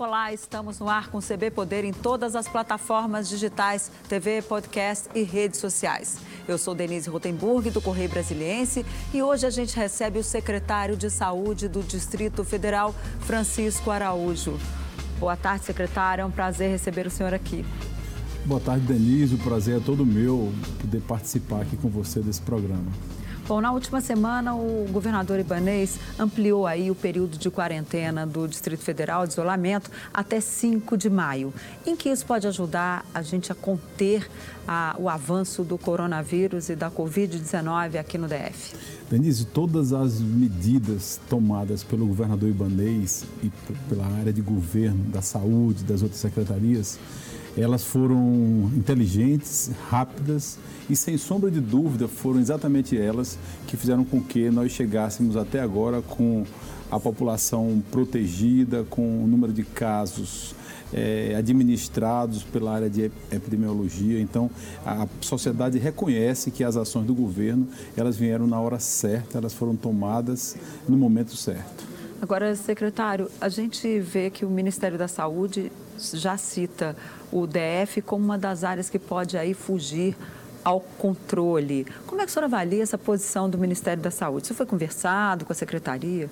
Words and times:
Olá, 0.00 0.32
estamos 0.32 0.78
no 0.78 0.88
ar 0.88 1.10
com 1.10 1.18
o 1.18 1.22
CB 1.22 1.50
Poder 1.50 1.84
em 1.84 1.92
todas 1.92 2.34
as 2.34 2.48
plataformas 2.48 3.28
digitais, 3.28 3.92
TV, 4.08 4.40
podcast 4.40 5.10
e 5.14 5.22
redes 5.22 5.60
sociais. 5.60 6.16
Eu 6.48 6.56
sou 6.56 6.74
Denise 6.74 7.10
Rotenburg, 7.10 7.68
do 7.68 7.82
Correio 7.82 8.08
Brasiliense, 8.08 8.86
e 9.12 9.22
hoje 9.22 9.44
a 9.44 9.50
gente 9.50 9.76
recebe 9.76 10.18
o 10.18 10.24
secretário 10.24 10.96
de 10.96 11.10
Saúde 11.10 11.68
do 11.68 11.82
Distrito 11.82 12.42
Federal, 12.44 12.94
Francisco 13.20 13.90
Araújo. 13.90 14.58
Boa 15.18 15.36
tarde, 15.36 15.66
secretário. 15.66 16.22
É 16.22 16.24
um 16.24 16.30
prazer 16.30 16.70
receber 16.70 17.06
o 17.06 17.10
senhor 17.10 17.34
aqui. 17.34 17.62
Boa 18.46 18.58
tarde, 18.58 18.86
Denise. 18.86 19.34
O 19.34 19.38
prazer 19.38 19.76
é 19.76 19.80
todo 19.80 20.06
meu 20.06 20.50
poder 20.80 21.02
participar 21.02 21.60
aqui 21.60 21.76
com 21.76 21.90
você 21.90 22.20
desse 22.20 22.40
programa. 22.40 22.90
Bom, 23.50 23.60
na 23.60 23.72
última 23.72 24.00
semana, 24.00 24.54
o 24.54 24.86
governador 24.92 25.40
Ibanês 25.40 25.98
ampliou 26.16 26.68
aí 26.68 26.88
o 26.88 26.94
período 26.94 27.36
de 27.36 27.50
quarentena 27.50 28.24
do 28.24 28.46
Distrito 28.46 28.84
Federal, 28.84 29.26
de 29.26 29.32
isolamento, 29.32 29.90
até 30.14 30.40
5 30.40 30.96
de 30.96 31.10
maio. 31.10 31.52
Em 31.84 31.96
que 31.96 32.08
isso 32.08 32.24
pode 32.24 32.46
ajudar 32.46 33.04
a 33.12 33.22
gente 33.22 33.50
a 33.50 33.54
conter 33.56 34.30
a, 34.68 34.94
o 35.00 35.08
avanço 35.08 35.64
do 35.64 35.76
coronavírus 35.76 36.68
e 36.68 36.76
da 36.76 36.92
Covid-19 36.92 37.98
aqui 37.98 38.16
no 38.16 38.28
DF? 38.28 38.76
Denise, 39.10 39.44
todas 39.46 39.92
as 39.92 40.20
medidas 40.20 41.18
tomadas 41.28 41.82
pelo 41.82 42.06
governador 42.06 42.48
Ibanês 42.48 43.24
e 43.42 43.50
pela 43.88 44.06
área 44.20 44.32
de 44.32 44.40
governo, 44.40 45.02
da 45.06 45.22
saúde, 45.22 45.82
das 45.82 46.02
outras 46.02 46.20
secretarias, 46.20 47.00
elas 47.56 47.84
foram 47.84 48.70
inteligentes, 48.76 49.70
rápidas 49.88 50.58
e, 50.88 50.96
sem 50.96 51.16
sombra 51.16 51.50
de 51.50 51.60
dúvida, 51.60 52.08
foram 52.08 52.40
exatamente 52.40 52.96
elas 52.96 53.38
que 53.66 53.76
fizeram 53.76 54.04
com 54.04 54.20
que 54.20 54.50
nós 54.50 54.72
chegássemos 54.72 55.36
até 55.36 55.60
agora 55.60 56.02
com 56.02 56.44
a 56.90 56.98
população 56.98 57.82
protegida, 57.90 58.84
com 58.90 59.24
o 59.24 59.26
número 59.26 59.52
de 59.52 59.62
casos 59.62 60.54
é, 60.92 61.34
administrados 61.36 62.42
pela 62.42 62.72
área 62.72 62.90
de 62.90 63.10
epidemiologia. 63.30 64.20
Então, 64.20 64.50
a 64.84 65.06
sociedade 65.20 65.78
reconhece 65.78 66.50
que 66.50 66.64
as 66.64 66.76
ações 66.76 67.06
do 67.06 67.14
governo 67.14 67.68
elas 67.96 68.16
vieram 68.16 68.46
na 68.46 68.60
hora 68.60 68.78
certa, 68.78 69.38
elas 69.38 69.54
foram 69.54 69.76
tomadas 69.76 70.56
no 70.88 70.96
momento 70.96 71.36
certo. 71.36 71.88
Agora, 72.20 72.54
secretário, 72.54 73.30
a 73.40 73.48
gente 73.48 73.98
vê 73.98 74.28
que 74.28 74.44
o 74.44 74.50
Ministério 74.50 74.98
da 74.98 75.08
Saúde 75.08 75.72
já 76.14 76.36
cita 76.36 76.96
o 77.32 77.46
DF 77.46 78.02
como 78.02 78.24
uma 78.24 78.38
das 78.38 78.64
áreas 78.64 78.88
que 78.90 78.98
pode 78.98 79.36
aí 79.36 79.54
fugir 79.54 80.16
ao 80.64 80.80
controle. 80.80 81.86
Como 82.06 82.20
é 82.20 82.24
que 82.24 82.30
o 82.30 82.32
senhor 82.32 82.44
avalia 82.44 82.82
essa 82.82 82.98
posição 82.98 83.48
do 83.48 83.58
Ministério 83.58 84.02
da 84.02 84.10
Saúde? 84.10 84.44
Isso 84.44 84.54
foi 84.54 84.66
conversado 84.66 85.44
com 85.44 85.52
a 85.52 85.56
secretaria? 85.56 86.30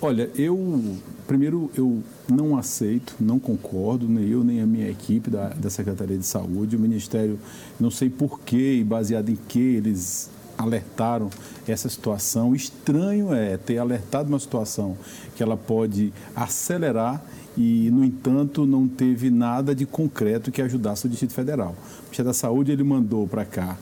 Olha, 0.00 0.30
eu 0.36 0.96
primeiro 1.26 1.70
eu 1.76 2.02
não 2.28 2.56
aceito, 2.56 3.16
não 3.18 3.38
concordo, 3.38 4.08
nem 4.08 4.28
eu 4.28 4.44
nem 4.44 4.60
a 4.60 4.66
minha 4.66 4.88
equipe 4.88 5.28
da, 5.28 5.48
da 5.48 5.68
Secretaria 5.68 6.16
de 6.16 6.24
Saúde. 6.24 6.76
O 6.76 6.78
Ministério, 6.78 7.38
não 7.80 7.90
sei 7.90 8.08
porquê 8.08 8.76
e 8.76 8.84
baseado 8.84 9.28
em 9.28 9.36
que 9.36 9.58
eles 9.58 10.30
alertaram 10.56 11.30
essa 11.66 11.88
situação. 11.88 12.54
Estranho 12.54 13.32
é 13.32 13.56
ter 13.56 13.78
alertado 13.78 14.28
uma 14.28 14.38
situação 14.38 14.96
que 15.36 15.42
ela 15.42 15.56
pode 15.56 16.12
acelerar 16.34 17.22
e, 17.58 17.90
no 17.90 18.04
entanto, 18.04 18.64
não 18.64 18.86
teve 18.86 19.30
nada 19.30 19.74
de 19.74 19.84
concreto 19.84 20.52
que 20.52 20.62
ajudasse 20.62 21.06
o 21.06 21.08
Distrito 21.08 21.34
Federal. 21.34 21.70
O 21.70 22.02
Ministério 22.04 22.30
da 22.30 22.32
Saúde 22.32 22.70
ele 22.70 22.84
mandou 22.84 23.26
para 23.26 23.44
cá 23.44 23.76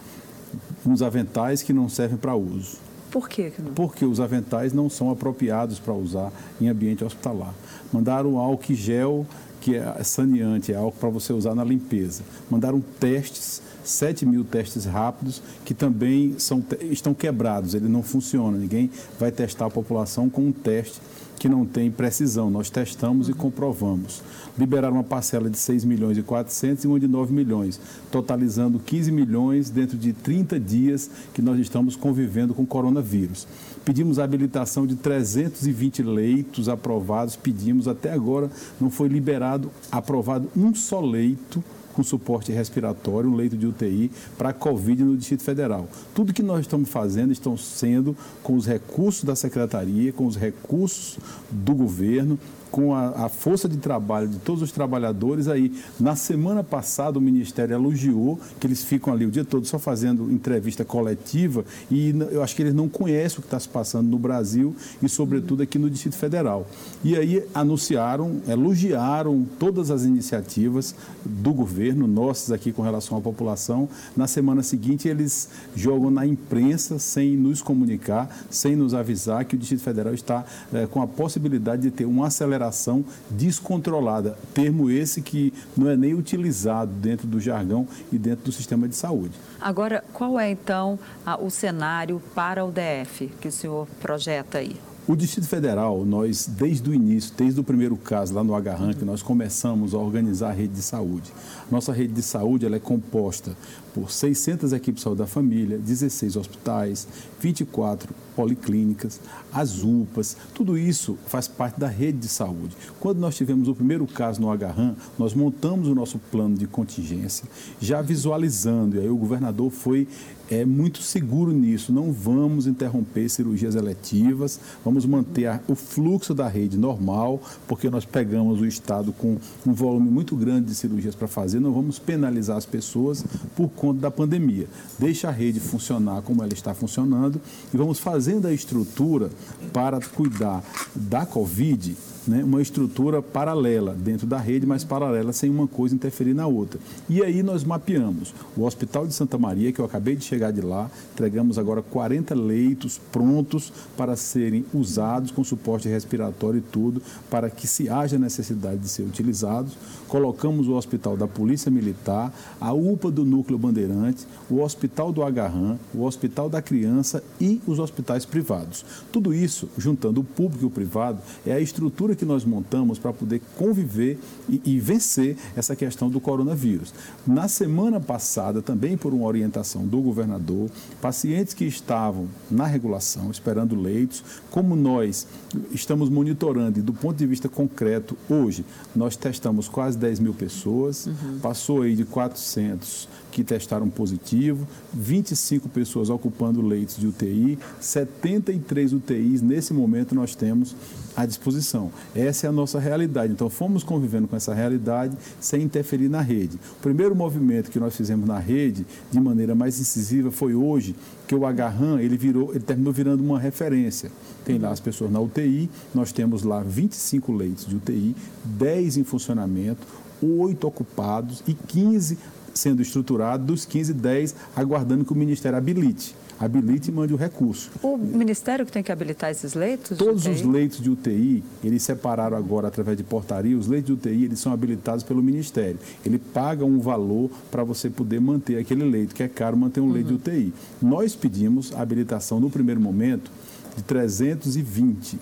uns 0.87 1.03
aventais 1.03 1.63
que 1.63 1.75
não 1.75 1.87
servem 1.87 2.17
para 2.17 2.35
uso. 2.35 2.79
Por 3.11 3.29
quê? 3.29 3.53
Porque 3.75 4.07
os 4.07 4.19
aventais 4.19 4.73
não 4.73 4.89
são 4.89 5.11
apropriados 5.11 5.79
para 5.79 5.93
usar 5.93 6.33
em 6.59 6.69
ambiente 6.69 7.05
hospitalar. 7.05 7.53
Mandaram 7.93 8.39
álcool 8.39 8.75
gel, 8.75 9.27
que 9.61 9.77
é 9.77 10.03
saneante, 10.03 10.73
é 10.73 10.77
álcool 10.77 10.99
para 10.99 11.11
você 11.11 11.35
usar 11.35 11.55
na 11.55 11.63
limpeza. 11.63 12.23
Mandaram 12.51 12.81
testes 12.99 13.61
7 13.87 14.27
mil 14.27 14.45
testes 14.45 14.85
rápidos 14.85 15.43
que 15.65 15.75
também 15.75 16.35
são, 16.39 16.63
estão 16.91 17.15
quebrados, 17.15 17.75
ele 17.75 17.89
não 17.89 18.03
funciona. 18.03 18.59
Ninguém 18.59 18.91
vai 19.19 19.31
testar 19.31 19.67
a 19.67 19.71
população 19.71 20.29
com 20.29 20.43
um 20.47 20.53
teste 20.53 21.01
que 21.39 21.49
não 21.49 21.65
tem 21.65 21.91
precisão. 21.91 22.51
Nós 22.51 22.71
testamos 22.71 23.29
e 23.29 23.33
comprovamos. 23.33 24.23
Liberaram 24.59 24.97
uma 24.97 25.05
parcela 25.05 25.51
de 25.51 25.59
6 25.59 25.85
milhões 25.85 26.17
e 26.17 26.23
400 26.23 26.85
e 26.85 26.89
uma 26.89 26.99
de 26.99 27.07
9 27.07 27.33
milhões, 27.33 27.79
totalizando 28.11 28.79
15 28.79 29.13
milhões 29.13 29.71
dentro 29.71 29.97
de 29.97 30.13
30 30.13 30.59
dias 30.59 31.11
que 31.35 31.43
nós 31.43 31.59
estamos 31.59 31.95
convivendo 31.95 32.55
com 32.55 32.63
o 32.63 32.67
coronavírus. 32.67 33.47
Pedimos 33.85 34.19
a 34.19 34.25
habilitação 34.25 34.87
de 34.87 34.97
320 34.97 36.03
leitos 36.03 36.69
aprovados, 36.69 37.37
pedimos 37.37 37.87
até 37.87 38.13
agora 38.13 38.51
não 38.81 38.91
foi 38.91 39.09
liberado, 39.09 39.71
aprovado 39.93 40.51
um 40.57 40.75
só 40.75 41.01
leito 41.01 41.63
com 41.97 42.03
suporte 42.03 42.53
respiratório, 42.53 43.31
um 43.31 43.35
leito 43.35 43.57
de 43.57 43.67
UTI 43.67 44.11
para 44.37 44.51
a 44.51 44.53
Covid 44.53 45.03
no 45.03 45.17
Distrito 45.17 45.43
Federal. 45.43 45.89
Tudo 46.15 46.35
que 46.35 46.43
nós 46.43 46.61
estamos 46.61 46.91
fazendo 46.91 47.33
estão 47.33 47.57
sendo 47.57 48.15
com 48.43 48.55
os 48.55 48.67
recursos 48.67 49.25
da 49.25 49.35
Secretaria, 49.35 50.13
com 50.13 50.27
os 50.27 50.37
recursos 50.37 51.19
do 51.51 51.75
governo, 51.75 52.39
com 52.77 52.95
a, 52.95 53.25
a, 53.25 53.29
força 53.31 53.67
de 53.67 53.79
trabalho 53.79 54.29
de 54.29 54.37
todos 54.37 54.61
os 54.61 54.71
trabalhadores 54.71 55.49
aí. 55.49 55.73
Na 55.99 56.15
semana 56.15 56.63
passada, 56.63 57.19
o 57.19 57.23
Ministério 57.23 57.73
elogiou 57.73 58.39
que 58.61 58.67
eles 58.67 58.85
ficam 58.85 59.15
ali 59.15 59.25
o 59.25 59.31
dia 59.31 59.47
todo 59.47 59.65
só 59.65 59.79
fazendo 59.79 60.31
entrevista 60.31 60.85
coletiva 60.85 61.65
e 61.91 62.15
eu 62.31 62.43
acho 62.43 62.55
que 62.55 62.61
eles 62.61 62.75
não 62.75 62.87
conhecem 62.87 63.39
o 63.39 63.41
que 63.41 63.47
está 63.47 63.59
se 63.59 63.67
passando 63.67 64.11
no 64.11 64.19
Brasil 64.19 64.77
e, 65.03 65.09
sobretudo, 65.09 65.63
aqui 65.63 65.79
no 65.79 65.89
Distrito 65.89 66.17
Federal. 66.17 66.67
E 67.03 67.17
aí 67.17 67.43
anunciaram, 67.55 68.43
elogiaram 68.47 69.47
todas 69.59 69.91
as 69.91 70.05
iniciativas 70.05 70.95
do 71.25 71.55
governo, 71.55 72.07
nossas 72.07 72.53
aqui 72.53 72.73
com 72.73 72.83
relação 72.83 73.17
à 73.17 73.23
população. 73.23 73.89
Na 74.15 74.27
semana 74.27 74.63
seguinte, 74.63 75.09
eles 75.09 75.49
jogam 75.75 76.11
na 76.11 76.27
imprensa 76.27 76.99
sem 76.99 77.39
nos 77.39 77.63
comunicar, 77.63 78.29
sem 78.51 78.77
nos 78.77 78.93
avisar 78.93 79.47
que 79.47 79.55
o 79.55 79.59
Distrito 79.59 79.83
Federal 79.83 80.13
está 80.13 80.45
é, 80.75 80.87
com 80.87 81.01
a 81.01 81.07
possibilidade 81.07 81.81
de 81.81 81.91
ter 81.91 82.05
uma 82.05 82.27
aceleração 82.27 82.66
aceleração 82.67 83.05
descontrolada. 83.31 84.37
Termo 84.55 84.91
esse 84.91 85.23
que 85.23 85.53
não 85.77 85.89
é 85.89 85.97
nem 85.97 86.15
utilizado 86.15 86.93
dentro 86.93 87.27
do 87.27 87.41
jargão 87.41 87.87
e 88.13 88.19
dentro 88.19 88.45
do 88.47 88.53
sistema 88.53 88.89
de 88.89 88.97
saúde. 88.97 89.35
Agora, 89.61 90.05
qual 90.13 90.39
é 90.39 90.51
então 90.51 90.99
o 91.41 91.51
cenário 91.51 92.21
para 92.35 92.65
o 92.65 92.71
DF 92.71 93.31
que 93.41 93.49
o 93.49 93.53
senhor 93.53 93.87
projeta 94.01 94.59
aí? 94.59 94.77
O 95.09 95.15
Distrito 95.15 95.47
Federal, 95.47 96.05
nós, 96.05 96.49
desde 96.49 96.91
o 96.91 96.93
início, 96.93 97.33
desde 97.37 97.61
o 97.61 97.63
primeiro 97.63 97.97
caso 97.97 98.35
lá 98.35 98.43
no 98.43 98.57
Agarran, 98.57 98.93
que 98.93 99.05
nós 99.05 99.23
começamos 99.23 99.95
a 99.95 99.99
organizar 99.99 100.49
a 100.49 100.53
rede 100.53 100.75
de 100.75 100.83
saúde. 100.83 101.33
Nossa 101.71 101.93
rede 101.93 102.13
de 102.13 102.23
saúde 102.23 102.67
ela 102.67 102.75
é 102.75 102.81
composta 102.81 103.53
por 103.97 104.11
600 104.11 104.75
equipes 104.75 104.97
de 104.97 105.05
saúde 105.05 105.21
da 105.21 105.27
família, 105.27 105.79
16 105.79 106.37
hospitais, 106.37 107.09
24 107.41 108.15
policlínicas, 108.37 109.19
as 109.51 109.83
UPAs, 109.83 110.37
tudo 110.53 110.77
isso 110.77 111.17
faz 111.27 111.49
parte 111.49 111.81
da 111.81 111.89
rede 111.89 112.19
de 112.19 112.29
saúde. 112.29 112.77
Quando 113.01 113.19
nós 113.19 113.35
tivemos 113.35 113.69
o 113.69 113.75
primeiro 113.75 114.07
caso 114.07 114.39
no 114.39 114.51
Agarran, 114.51 114.95
nós 115.19 115.33
montamos 115.33 115.89
o 115.89 115.95
nosso 115.95 116.19
plano 116.31 116.59
de 116.59 116.67
contingência, 116.67 117.49
já 117.81 118.03
visualizando, 118.03 118.97
e 118.97 119.01
aí 119.01 119.09
o 119.09 119.17
governador 119.17 119.71
foi 119.71 120.07
é 120.51 120.65
muito 120.65 121.03
seguro 121.03 121.53
nisso. 121.53 121.93
Não 121.93 122.13
vamos 122.13 122.67
interromper 122.67 123.29
cirurgias 123.29 123.75
eletivas, 123.75 124.61
vamos 124.85 125.05
manter 125.05 125.47
a, 125.47 125.61
o 125.69 125.75
fluxo 125.75 126.35
da 126.35 126.49
rede 126.49 126.77
normal, 126.77 127.41
porque 127.67 127.91
nós 127.91 128.05
pegamos 128.05 128.61
o 128.61 128.67
Estado 128.67 129.13
com 129.13 129.39
um 129.67 129.73
volume 129.73 130.09
muito 130.09 130.37
grande 130.37 130.67
de 130.67 130.75
cirurgias 130.75 131.15
para 131.15 131.27
fazer, 131.27 131.61
não 131.61 131.73
vamos 131.73 131.99
penalizar 131.99 132.57
as 132.57 132.67
pessoas 132.67 133.25
por 133.55 133.69
conta 133.71 133.86
da 133.93 134.11
pandemia. 134.11 134.69
Deixa 134.99 135.29
a 135.29 135.33
rede 135.33 135.61
funcionar 135.61 136.23
como 136.23 136.43
ela 136.43 136.53
está 136.53 136.75
funcionando 136.75 137.41
e 137.73 137.77
vamos 137.77 137.99
fazendo 137.99 138.47
a 138.47 138.53
estrutura 138.53 139.31
para 139.73 140.01
cuidar 140.01 140.63
da 140.95 141.27
Covid 141.27 141.97
né, 142.27 142.43
uma 142.43 142.61
estrutura 142.61 143.23
paralela 143.23 143.95
dentro 143.95 144.27
da 144.27 144.39
rede, 144.39 144.67
mas 144.67 144.85
paralela 144.85 145.33
sem 145.33 145.51
uma 145.51 145.67
coisa 145.67 145.95
interferir 145.95 146.35
na 146.35 146.47
outra. 146.47 146.81
E 147.09 147.23
aí 147.23 147.43
nós 147.43 147.65
mapeamos 147.65 148.35
o 148.57 148.65
Hospital 148.65 149.07
de 149.07 149.15
Santa 149.15 149.39
Maria, 149.39 149.73
que 149.73 149.81
eu 149.81 149.85
acabei 149.85 150.17
de 150.17 150.25
chegar 150.25 150.51
de 150.51 150.61
lá, 150.61 150.91
entregamos 151.13 151.59
agora 151.59 151.83
40 151.83 152.35
leitos 152.35 152.99
prontos 152.99 153.73
para 153.97 154.17
serem 154.17 154.65
usados 154.75 155.31
com 155.31 155.45
suporte 155.45 155.89
respiratório 155.89 156.59
e 156.59 156.63
tudo, 156.63 157.03
para 157.31 157.49
que 157.51 157.67
se 157.67 157.89
haja 157.89 158.19
necessidade 158.19 158.79
de 158.79 158.89
ser 158.89 159.03
utilizados. 159.03 159.77
Colocamos 160.09 160.69
o 160.69 160.75
Hospital 160.75 161.17
da 161.17 161.27
Polícia 161.27 161.71
Militar, 161.71 162.33
a 162.61 162.73
UPA 162.73 163.11
do 163.11 163.25
Núcleo 163.25 163.59
Bandeirante, 163.59 164.27
o 164.51 164.61
Hospital 164.61 165.13
do 165.13 165.23
Agarran, 165.23 165.77
o 165.95 166.05
Hospital 166.05 166.49
da 166.49 166.63
Criança 166.63 167.23
e 167.41 167.61
os 167.67 167.79
hospitais 167.79 168.25
privados. 168.25 168.85
Tudo 169.13 169.35
isso, 169.35 169.69
juntando 169.77 170.21
o 170.21 170.25
público 170.25 170.65
e 170.65 170.67
o 170.67 170.71
privado, 170.71 171.21
é 171.45 171.53
a 171.53 171.61
estrutura 171.61 172.16
que 172.17 172.25
nós 172.25 172.45
montamos 172.45 172.99
para 172.99 173.13
poder 173.13 173.41
conviver 173.57 174.19
e, 174.49 174.61
e, 174.65 174.81
vencer 174.81 175.37
essa 175.55 175.77
questão 175.77 176.09
do 176.09 176.21
coronavírus. 176.21 176.93
Na 177.27 177.49
semana 177.49 178.01
passada, 178.01 178.61
também 178.61 178.97
por 178.97 179.13
uma 179.15 179.27
orientação 179.27 179.87
do 179.87 180.01
governador, 180.01 180.71
pacientes 181.01 181.55
que 181.55 181.65
estavam 181.65 182.27
na 182.51 182.67
regulação, 182.67 183.31
esperando 183.31 183.81
leitos, 183.81 184.25
como 184.51 184.75
nós 184.75 185.27
estamos 185.71 186.09
monitorando 186.09 186.79
e 186.79 186.83
do 186.83 186.93
ponto 186.93 187.17
de 187.17 187.27
vista 187.27 187.49
concreto, 187.49 188.17
hoje 188.29 188.65
nós 188.95 189.17
testamos 189.17 189.69
quase 189.69 189.97
10 189.99 190.21
mil 190.21 190.35
pessoas, 190.35 191.07
uhum. 191.07 191.39
passou 191.41 191.83
aí 191.83 191.95
de 191.95 192.05
400 192.05 193.09
que 193.37 193.45
testaram 193.45 193.91
positivo, 193.91 194.67
25 194.95 195.69
pessoas 195.69 196.09
ocupando 196.09 196.63
leitos 196.63 196.97
de 196.97 197.07
UTI, 197.07 197.59
73 197.79 198.95
UTIs 198.95 199.43
nesse 199.43 199.75
momento 199.75 200.15
nós 200.15 200.35
temos 200.35 200.75
à 201.15 201.27
disposição. 201.27 201.91
Essa 202.15 202.47
é 202.47 202.49
a 202.49 202.53
nossa 202.53 202.79
realidade. 202.79 203.33
Então, 203.33 203.51
fomos 203.51 203.83
convivendo 203.83 204.27
com 204.27 204.37
essa 204.37 204.55
realidade 204.55 205.17
sem 205.41 205.63
interferir 205.63 206.09
na 206.09 206.21
rede. 206.21 206.57
O 206.79 206.83
primeiro 206.83 207.15
movimento 207.15 207.71
que 207.71 207.79
nós 207.79 207.97
fizemos 207.97 208.27
na 208.27 208.39
rede, 208.39 208.87
de 209.11 209.21
maneira 209.21 209.55
mais 209.55 209.79
incisiva, 209.79 210.31
foi 210.31 210.55
hoje, 210.55 210.95
que 211.27 211.35
o 211.35 211.45
Agarran, 211.45 212.01
ele, 212.01 212.17
virou, 212.17 212.51
ele 212.51 212.61
terminou 212.61 212.93
virando 212.93 213.23
uma 213.23 213.39
referência. 213.39 214.11
Tem 214.45 214.59
lá 214.59 214.71
as 214.71 214.81
pessoas 214.81 215.11
na 215.11 215.21
UTI, 215.21 215.69
nós 215.95 216.13
temos 216.13 216.43
lá 216.43 216.63
25 216.63 217.33
leitos 217.33 217.67
de 217.67 217.77
UTI, 217.77 218.15
10 218.45 218.99
em 218.99 219.05
funcionamento, 219.05 219.87
8 220.23 220.67
ocupados 220.67 221.43
e 221.47 221.53
15 221.53 222.19
sendo 222.55 222.81
estruturado, 222.81 223.45
dos 223.45 223.65
15, 223.65 223.93
10 223.93 224.35
aguardando 224.55 225.05
que 225.05 225.13
o 225.13 225.17
Ministério 225.17 225.59
habilite. 225.59 226.15
Habilite 226.39 226.91
e 226.91 226.93
mande 226.93 227.15
o 227.15 227.17
recurso. 227.17 227.71
O 227.83 227.97
Ministério 227.97 228.67
que 228.67 228.73
tem 228.73 228.83
que 228.83 228.93
habilitar 228.93 229.31
esses 229.31 229.55
leitos? 229.55 229.97
Todos 229.97 230.27
os 230.27 230.43
leitos 230.43 230.81
de 230.81 230.91
UTI, 230.91 231.43
eles 231.65 231.83
separaram 231.83 232.37
agora 232.37 232.69
através 232.69 232.97
de 232.97 233.03
portaria, 233.03 233.57
os 233.57 233.67
leitos 233.67 233.87
de 233.87 233.93
UTI, 233.93 234.25
eles 234.25 234.39
são 234.39 234.53
habilitados 234.53 235.03
pelo 235.03 235.23
Ministério. 235.23 235.79
Ele 236.05 236.19
paga 236.19 236.65
um 236.65 236.79
valor 236.79 237.31
para 237.51 237.65
você 237.65 237.89
poder 237.89 238.21
manter 238.21 238.59
aquele 238.59 238.85
leito, 238.85 239.15
que 239.15 239.23
é 239.23 239.29
caro 239.29 239.57
manter 239.57 239.81
um 239.81 239.87
uhum. 239.87 239.93
leito 239.93 240.09
de 240.09 240.15
UTI. 240.15 240.53
Nós 240.83 241.17
pedimos 241.17 241.73
a 241.75 241.81
habilitação 241.81 242.39
no 242.39 242.51
primeiro 242.51 242.81
momento 242.81 243.31
de 243.75 243.83
320. 243.83 245.19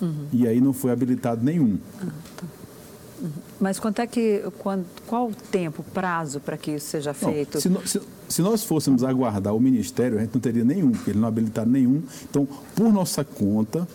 Uhum. 0.00 0.26
E 0.32 0.46
aí 0.46 0.60
não 0.60 0.72
foi 0.72 0.90
habilitado 0.90 1.42
nenhum. 1.42 1.78
Ah, 2.00 2.06
tá. 2.36 2.46
Mas 3.60 3.78
quanto 3.78 4.00
é 4.00 4.06
que, 4.06 4.42
quando, 4.58 4.84
qual 5.06 5.28
o 5.28 5.34
tempo, 5.34 5.82
prazo 5.94 6.40
para 6.40 6.56
que 6.56 6.72
isso 6.72 6.86
seja 6.86 7.14
feito? 7.14 7.58
Não, 7.68 7.80
se, 7.82 7.98
se, 7.98 8.06
se, 8.28 8.42
nós 8.42 8.64
fôssemos 8.64 9.04
aguardar 9.04 9.54
o 9.54 9.60
Ministério, 9.60 10.18
a 10.18 10.20
gente 10.20 10.34
não 10.34 10.40
teria 10.40 10.64
nenhum, 10.64 10.90
porque 10.92 11.10
ele 11.10 11.20
não 11.20 11.28
habilitar 11.28 11.66
nenhum. 11.66 12.02
Então, 12.28 12.46
por 12.74 12.92
nossa 12.92 13.24
conta, 13.24 13.86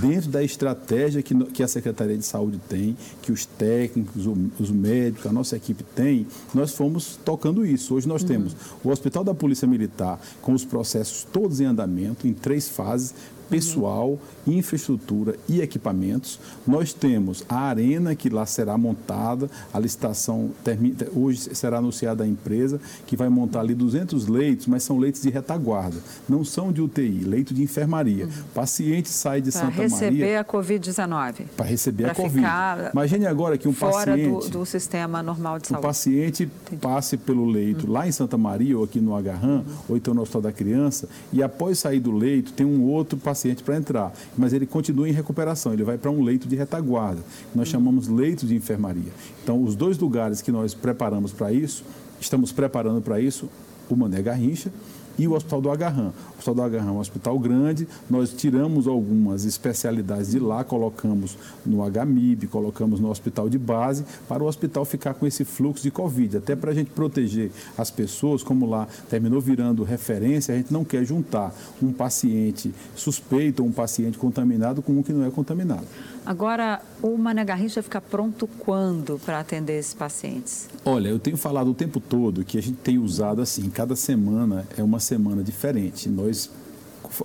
dentro 0.00 0.30
da 0.30 0.42
estratégia 0.42 1.22
que, 1.22 1.34
que 1.46 1.62
a 1.62 1.68
Secretaria 1.68 2.16
de 2.16 2.24
Saúde 2.24 2.60
tem, 2.68 2.96
que 3.20 3.32
os 3.32 3.44
técnicos, 3.44 4.26
os 4.58 4.70
médicos, 4.70 5.26
a 5.26 5.32
nossa 5.32 5.56
equipe 5.56 5.82
tem, 5.82 6.26
nós 6.54 6.72
fomos 6.72 7.18
tocando 7.24 7.66
isso. 7.66 7.94
Hoje 7.94 8.06
nós 8.06 8.22
uhum. 8.22 8.28
temos 8.28 8.56
o 8.84 8.90
Hospital 8.90 9.24
da 9.24 9.34
Polícia 9.34 9.66
Militar 9.66 10.20
com 10.40 10.52
os 10.52 10.64
processos 10.64 11.26
todos 11.32 11.60
em 11.60 11.64
andamento, 11.64 12.26
em 12.28 12.32
três 12.32 12.68
fases, 12.68 13.14
pessoal, 13.48 14.18
infraestrutura 14.46 15.36
e 15.48 15.60
equipamentos. 15.60 16.38
Nós 16.66 16.92
temos 16.92 17.44
a 17.48 17.60
arena 17.60 18.14
que 18.14 18.28
lá 18.28 18.46
será 18.46 18.76
montada, 18.76 19.50
a 19.72 19.78
licitação 19.78 20.50
termina, 20.64 20.96
hoje 21.14 21.54
será 21.54 21.78
anunciada 21.78 22.24
a 22.24 22.26
empresa 22.26 22.80
que 23.06 23.16
vai 23.16 23.28
montar 23.28 23.60
ali 23.60 23.74
200 23.74 24.26
leitos, 24.26 24.66
mas 24.66 24.82
são 24.82 24.98
leitos 24.98 25.22
de 25.22 25.30
retaguarda, 25.30 25.98
não 26.28 26.44
são 26.44 26.72
de 26.72 26.80
UTI, 26.80 27.24
leito 27.24 27.54
de 27.54 27.62
enfermaria. 27.62 28.24
Uhum. 28.24 28.32
Paciente 28.54 29.08
sai 29.08 29.40
de 29.40 29.50
pra 29.50 29.60
Santa 29.60 29.72
Maria 29.72 29.88
para 29.88 29.98
receber 29.98 30.36
a 30.36 30.44
COVID-19. 30.44 31.34
Para 31.56 31.66
receber 31.66 32.10
a 32.10 32.14
COVID. 32.14 32.46
Imagine 32.92 33.26
agora 33.26 33.58
que 33.58 33.68
um 33.68 33.72
fora 33.72 34.12
paciente 34.12 34.50
do, 34.50 34.58
do 34.58 34.66
sistema 34.66 35.22
normal 35.22 35.58
de 35.58 35.68
saúde. 35.68 35.84
O 35.84 35.88
paciente 35.88 36.42
Entendi. 36.44 36.80
passe 36.80 37.16
pelo 37.16 37.44
leito 37.44 37.86
uhum. 37.86 37.92
lá 37.92 38.06
em 38.06 38.12
Santa 38.12 38.38
Maria 38.38 38.78
ou 38.78 38.84
aqui 38.84 39.00
no 39.00 39.14
Agarram, 39.14 39.58
uhum. 39.58 39.64
ou 39.90 39.96
então 39.96 40.14
no 40.14 40.22
Hospital 40.22 40.42
da 40.42 40.52
Criança, 40.52 41.08
e 41.32 41.42
após 41.42 41.78
sair 41.78 42.00
do 42.00 42.12
leito 42.12 42.52
tem 42.52 42.66
um 42.66 42.82
outro 42.82 43.18
paciente 43.18 43.31
paciente 43.32 43.62
para 43.62 43.76
entrar, 43.76 44.12
mas 44.36 44.52
ele 44.52 44.66
continua 44.66 45.08
em 45.08 45.12
recuperação, 45.12 45.72
ele 45.72 45.82
vai 45.82 45.96
para 45.96 46.10
um 46.10 46.22
leito 46.22 46.46
de 46.46 46.54
retaguarda. 46.54 47.22
Nós 47.54 47.68
chamamos 47.68 48.06
leito 48.06 48.46
de 48.46 48.54
enfermaria. 48.54 49.10
Então, 49.42 49.62
os 49.62 49.74
dois 49.74 49.98
lugares 49.98 50.42
que 50.42 50.52
nós 50.52 50.74
preparamos 50.74 51.32
para 51.32 51.50
isso, 51.50 51.82
estamos 52.20 52.52
preparando 52.52 53.00
para 53.00 53.18
isso, 53.18 53.48
o 53.88 53.96
Mané 53.96 54.20
Garrincha 54.22 54.70
e 55.18 55.28
o 55.28 55.34
Hospital 55.34 55.60
do 55.60 55.70
Agarram. 55.70 56.06
O 56.06 56.38
Hospital 56.38 56.54
do 56.54 56.62
Agarram 56.62 56.88
é 56.88 56.92
um 56.92 56.98
hospital 56.98 57.38
grande, 57.38 57.88
nós 58.08 58.32
tiramos 58.32 58.86
algumas 58.86 59.44
especialidades 59.44 60.30
de 60.30 60.38
lá, 60.38 60.64
colocamos 60.64 61.36
no 61.64 61.78
HMIB, 61.82 62.46
colocamos 62.46 63.00
no 63.00 63.10
hospital 63.10 63.48
de 63.48 63.58
base, 63.58 64.04
para 64.28 64.42
o 64.42 64.46
hospital 64.46 64.84
ficar 64.84 65.14
com 65.14 65.26
esse 65.26 65.44
fluxo 65.44 65.82
de 65.82 65.90
Covid, 65.90 66.38
até 66.38 66.56
para 66.56 66.70
a 66.70 66.74
gente 66.74 66.90
proteger 66.90 67.50
as 67.76 67.90
pessoas, 67.90 68.42
como 68.42 68.66
lá 68.66 68.86
terminou 69.08 69.40
virando 69.40 69.82
referência, 69.84 70.54
a 70.54 70.56
gente 70.56 70.72
não 70.72 70.84
quer 70.84 71.04
juntar 71.04 71.54
um 71.82 71.92
paciente 71.92 72.72
suspeito 72.94 73.62
ou 73.62 73.68
um 73.68 73.72
paciente 73.72 74.18
contaminado 74.18 74.82
com 74.82 74.92
um 74.92 75.02
que 75.02 75.12
não 75.12 75.24
é 75.24 75.30
contaminado. 75.30 75.86
Agora, 76.24 76.80
o 77.02 77.16
Mané 77.18 77.44
Garrincha 77.44 77.82
fica 77.82 78.00
pronto 78.00 78.46
quando 78.58 79.18
para 79.24 79.40
atender 79.40 79.78
esses 79.78 79.92
pacientes? 79.94 80.68
Olha, 80.84 81.08
eu 81.08 81.18
tenho 81.18 81.36
falado 81.36 81.70
o 81.70 81.74
tempo 81.74 81.98
todo 81.98 82.44
que 82.44 82.56
a 82.58 82.62
gente 82.62 82.78
tem 82.78 82.98
usado 82.98 83.42
assim, 83.42 83.68
cada 83.68 83.96
semana 83.96 84.66
é 84.76 84.82
uma 84.82 85.00
semana 85.00 85.42
diferente. 85.42 86.08
Nós 86.08 86.48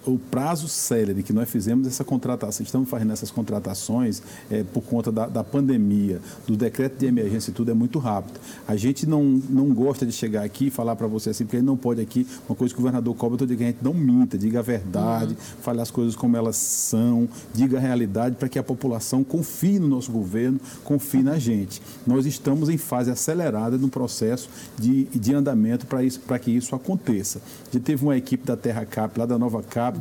o 0.05 0.17
prazo 0.17 0.67
célere 0.67 1.23
que 1.23 1.33
nós 1.33 1.49
fizemos 1.49 1.87
essa 1.87 2.03
contratação, 2.03 2.63
estamos 2.63 2.89
fazendo 2.89 3.13
essas 3.13 3.31
contratações 3.31 4.21
é, 4.49 4.63
por 4.63 4.81
conta 4.81 5.11
da, 5.11 5.27
da, 5.27 5.43
pandemia, 5.43 6.19
do 6.45 6.55
decreto 6.55 6.97
de 6.97 7.05
emergência 7.05 7.51
e 7.51 7.53
tudo, 7.53 7.71
é 7.71 7.73
muito 7.73 7.99
rápido. 7.99 8.39
A 8.67 8.75
gente 8.75 9.07
não, 9.07 9.23
não 9.23 9.73
gosta 9.73 10.05
de 10.05 10.11
chegar 10.11 10.43
aqui 10.43 10.67
e 10.67 10.69
falar 10.69 10.95
para 10.95 11.07
você 11.07 11.29
assim, 11.29 11.45
porque 11.45 11.57
ele 11.57 11.65
não 11.65 11.77
pode 11.77 12.01
aqui, 12.01 12.27
uma 12.47 12.55
coisa 12.55 12.73
que 12.73 12.79
o 12.79 12.83
governador 12.83 13.15
cobra, 13.15 13.37
todo 13.37 13.47
dia 13.47 13.57
que 13.57 13.63
a 13.63 13.67
gente 13.67 13.83
não 13.83 13.93
minta, 13.93 14.37
diga 14.37 14.59
a 14.59 14.61
verdade, 14.61 15.33
uhum. 15.33 15.61
fale 15.61 15.81
as 15.81 15.91
coisas 15.91 16.15
como 16.15 16.35
elas 16.35 16.55
são, 16.55 17.27
diga 17.53 17.77
a 17.77 17.81
realidade 17.81 18.35
para 18.35 18.49
que 18.49 18.59
a 18.59 18.63
população 18.63 19.23
confie 19.23 19.79
no 19.79 19.87
nosso 19.87 20.11
governo, 20.11 20.59
confie 20.83 21.23
na 21.23 21.37
gente. 21.37 21.81
Nós 22.05 22.25
estamos 22.25 22.69
em 22.69 22.77
fase 22.77 23.11
acelerada 23.11 23.77
no 23.77 23.89
processo 23.89 24.49
de, 24.77 25.05
de 25.05 25.33
andamento 25.33 25.85
para 25.85 26.39
que 26.39 26.51
isso 26.51 26.75
aconteça. 26.75 27.39
A 27.69 27.71
gente 27.71 27.83
teve 27.83 28.03
uma 28.03 28.17
equipe 28.17 28.45
da 28.45 28.55
Terra 28.55 28.85
Cap, 28.85 29.17
lá 29.19 29.25
da 29.25 29.37
Nova 29.37 29.61
Cap, 29.61 29.76
CAP, 29.77 29.99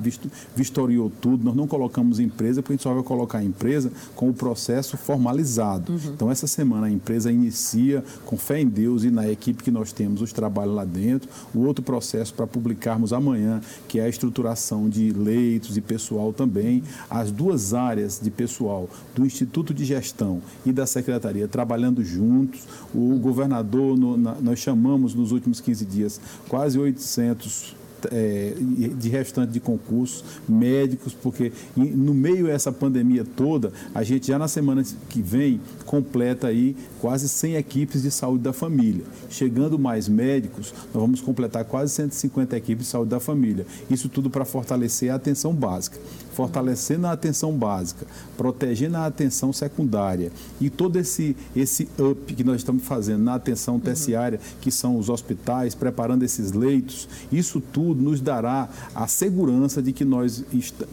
vistoriou 0.57 1.13
tudo. 1.21 1.45
Nós 1.45 1.55
não 1.55 1.67
colocamos 1.67 2.19
empresa, 2.19 2.63
porque 2.63 2.73
a 2.73 2.77
gente 2.77 2.83
só 2.83 2.95
vai 2.95 3.03
colocar 3.03 3.39
a 3.39 3.45
empresa 3.45 3.93
com 4.15 4.31
o 4.31 4.33
processo 4.33 4.97
formalizado. 4.97 5.93
Uhum. 5.93 6.13
Então, 6.15 6.31
essa 6.31 6.47
semana 6.47 6.87
a 6.87 6.91
empresa 6.91 7.31
inicia, 7.31 8.03
com 8.25 8.39
fé 8.39 8.59
em 8.59 8.67
Deus 8.67 9.05
e 9.05 9.11
na 9.11 9.31
equipe 9.31 9.63
que 9.63 9.71
nós 9.71 9.93
temos, 9.93 10.23
os 10.23 10.33
trabalhos 10.33 10.75
lá 10.75 10.85
dentro. 10.87 11.29
O 11.55 11.67
outro 11.67 11.85
processo 11.85 12.33
para 12.33 12.47
publicarmos 12.47 13.13
amanhã, 13.13 13.61
que 13.87 14.01
é 14.01 14.05
a 14.05 14.09
estruturação 14.09 14.89
de 14.89 15.13
leitos 15.13 15.77
e 15.77 15.83
pessoal 15.83 16.33
também. 16.33 16.83
As 17.11 17.31
duas 17.31 17.75
áreas 17.75 18.19
de 18.23 18.31
pessoal 18.31 18.89
do 19.15 19.27
Instituto 19.27 19.75
de 19.75 19.85
Gestão 19.85 20.41
e 20.65 20.73
da 20.73 20.87
Secretaria 20.87 21.47
trabalhando 21.47 22.03
juntos. 22.03 22.61
O 22.95 23.19
governador, 23.19 23.99
no, 23.99 24.17
na, 24.17 24.37
nós 24.37 24.59
chamamos 24.59 25.15
nos 25.15 25.33
últimos 25.33 25.61
15 25.61 25.85
dias 25.85 26.21
quase 26.49 26.79
800 26.79 27.77
é, 28.13 28.55
de 28.97 29.09
restante 29.09 29.53
de 29.53 29.61
concursos, 29.61 30.25
médicos, 30.49 31.15
porque 31.15 31.53
no 31.77 32.15
meio 32.15 32.47
dessa 32.47 32.73
pandemia 32.73 33.25
toda, 33.25 33.73
a 33.95 34.03
gente 34.03 34.27
já 34.29 34.39
na 34.39 34.49
semana 34.49 34.83
que 35.09 35.23
vem 35.23 35.61
completa 35.85 36.49
aí 36.49 36.77
quase 37.01 37.29
100 37.29 37.57
equipes 37.57 38.03
de 38.03 38.11
saúde 38.11 38.43
da 38.43 38.53
família. 38.53 39.05
Chegando 39.31 39.79
mais 39.79 40.09
médicos, 40.09 40.73
nós 40.93 41.03
vamos 41.03 41.21
completar 41.21 41.65
quase 41.65 41.93
150 41.95 42.57
equipes 42.57 42.87
de 42.87 42.91
saúde 42.91 43.11
da 43.11 43.21
família. 43.21 43.67
Isso 43.91 44.09
tudo 44.09 44.31
para 44.31 44.45
fortalecer 44.45 45.11
a 45.11 45.17
atenção 45.17 45.53
básica 45.53 45.99
fortalecendo 46.37 47.07
a 47.07 47.13
atenção 47.13 47.51
básica, 47.53 48.07
protegendo 48.37 48.99
a 48.99 49.07
atenção 49.07 49.55
secundária 49.55 50.31
e 50.61 50.69
todo 50.69 50.97
esse, 50.97 51.35
esse 51.57 51.89
up 51.99 52.35
que 52.35 52.45
nós 52.45 52.57
estamos 52.57 52.85
fazendo 52.85 53.23
na 53.23 53.37
atenção 53.37 53.81
terciária, 53.81 54.39
que 54.61 54.71
são 54.71 54.99
os 54.99 55.09
hospitais, 55.09 55.75
preparando 55.75 56.25
esses 56.25 56.53
leitos, 56.53 57.09
isso 57.33 57.59
tudo 57.59 58.03
nos 58.03 58.21
dará 58.21 58.69
a 58.95 59.07
segurança 59.07 59.83
de 59.83 59.95
que 59.95 60.05
nós, 60.05 60.45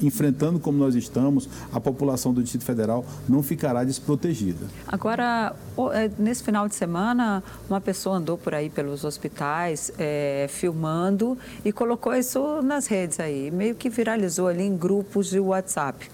enfrentando 0.02 0.62
como 0.62 0.78
nós 0.78 0.96
estamos, 0.96 1.50
a 1.74 1.80
população 1.80 2.34
do 2.34 2.42
Distrito 2.42 2.64
Federal 2.64 3.06
não 3.28 3.44
ficará 3.44 3.84
desprotegida. 3.84 4.66
Agora, 4.88 5.54
é, 5.92 6.10
nesse 6.18 6.42
final 6.42 6.70
de 6.70 6.76
semana, 6.76 7.44
uma 7.70 7.82
pessoa 7.82 8.16
andou 8.16 8.38
por 8.38 8.56
aí 8.56 8.70
pelos 8.70 9.04
hospitais 9.04 9.92
é, 9.98 10.48
filmando 10.50 11.38
e 11.66 11.74
colocou 11.74 12.16
isso 12.16 12.62
nas 12.62 12.88
redes 12.88 13.20
aí, 13.20 13.52
meio 13.52 13.76
que 13.76 13.90
viralizou 13.90 14.48
ali 14.48 14.64
em 14.64 14.78
grupos 14.78 15.33
de 15.34 15.40
WhatsApp. 15.40 16.10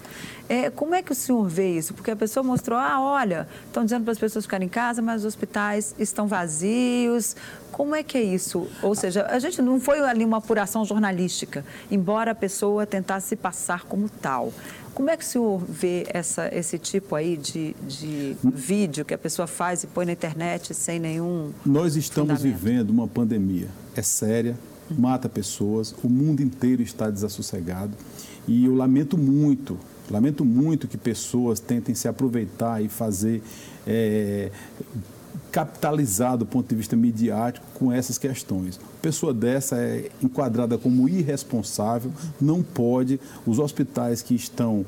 É, 0.48 0.68
como 0.68 0.96
é 0.96 1.02
que 1.02 1.12
o 1.12 1.14
senhor 1.14 1.46
vê 1.48 1.76
isso? 1.76 1.94
Porque 1.94 2.10
a 2.10 2.16
pessoa 2.16 2.42
mostrou, 2.42 2.76
ah, 2.76 3.00
olha, 3.00 3.46
estão 3.66 3.84
dizendo 3.84 4.02
para 4.02 4.12
as 4.12 4.18
pessoas 4.18 4.44
ficarem 4.44 4.66
em 4.66 4.68
casa, 4.68 5.00
mas 5.00 5.20
os 5.20 5.26
hospitais 5.26 5.94
estão 5.96 6.26
vazios. 6.26 7.36
Como 7.70 7.94
é 7.94 8.02
que 8.02 8.18
é 8.18 8.22
isso? 8.22 8.66
Ou 8.82 8.94
seja, 8.96 9.26
a 9.26 9.38
gente 9.38 9.62
não 9.62 9.78
foi 9.78 10.00
ali 10.00 10.24
uma 10.24 10.38
apuração 10.38 10.84
jornalística, 10.84 11.64
embora 11.88 12.32
a 12.32 12.34
pessoa 12.34 12.84
tentasse 12.84 13.28
se 13.28 13.36
passar 13.36 13.84
como 13.84 14.08
tal. 14.08 14.52
Como 14.92 15.08
é 15.08 15.16
que 15.16 15.22
o 15.22 15.26
senhor 15.26 15.58
vê 15.58 16.04
essa, 16.08 16.52
esse 16.52 16.78
tipo 16.78 17.14
aí 17.14 17.36
de, 17.36 17.76
de 17.86 18.36
vídeo 18.42 19.04
que 19.04 19.14
a 19.14 19.18
pessoa 19.18 19.46
faz 19.46 19.84
e 19.84 19.86
põe 19.86 20.04
na 20.04 20.12
internet 20.12 20.74
sem 20.74 20.98
nenhum. 20.98 21.52
Nós 21.64 21.94
estamos 21.94 22.42
vivendo 22.42 22.90
uma 22.90 23.06
pandemia. 23.06 23.68
É 23.94 24.02
séria, 24.02 24.58
mata 24.90 25.28
pessoas, 25.28 25.94
o 26.02 26.08
mundo 26.08 26.42
inteiro 26.42 26.82
está 26.82 27.08
desassossegado. 27.08 27.92
E 28.50 28.66
eu 28.66 28.74
lamento 28.74 29.16
muito 29.16 29.78
Lamento 30.10 30.44
muito 30.44 30.88
que 30.88 30.98
pessoas 30.98 31.60
tentem 31.60 31.94
se 31.94 32.08
aproveitar 32.08 32.82
e 32.82 32.88
fazer 32.88 33.40
é, 33.86 34.50
capitalizar 35.50 36.36
do 36.36 36.46
ponto 36.46 36.68
de 36.68 36.74
vista 36.74 36.96
midiático 36.96 37.66
com 37.74 37.92
essas 37.92 38.18
questões. 38.18 38.78
Pessoa 39.02 39.32
dessa 39.32 39.76
é 39.76 40.10
enquadrada 40.22 40.78
como 40.78 41.08
irresponsável, 41.08 42.12
não 42.40 42.62
pode. 42.62 43.20
Os 43.46 43.58
hospitais 43.58 44.22
que 44.22 44.34
estão 44.34 44.84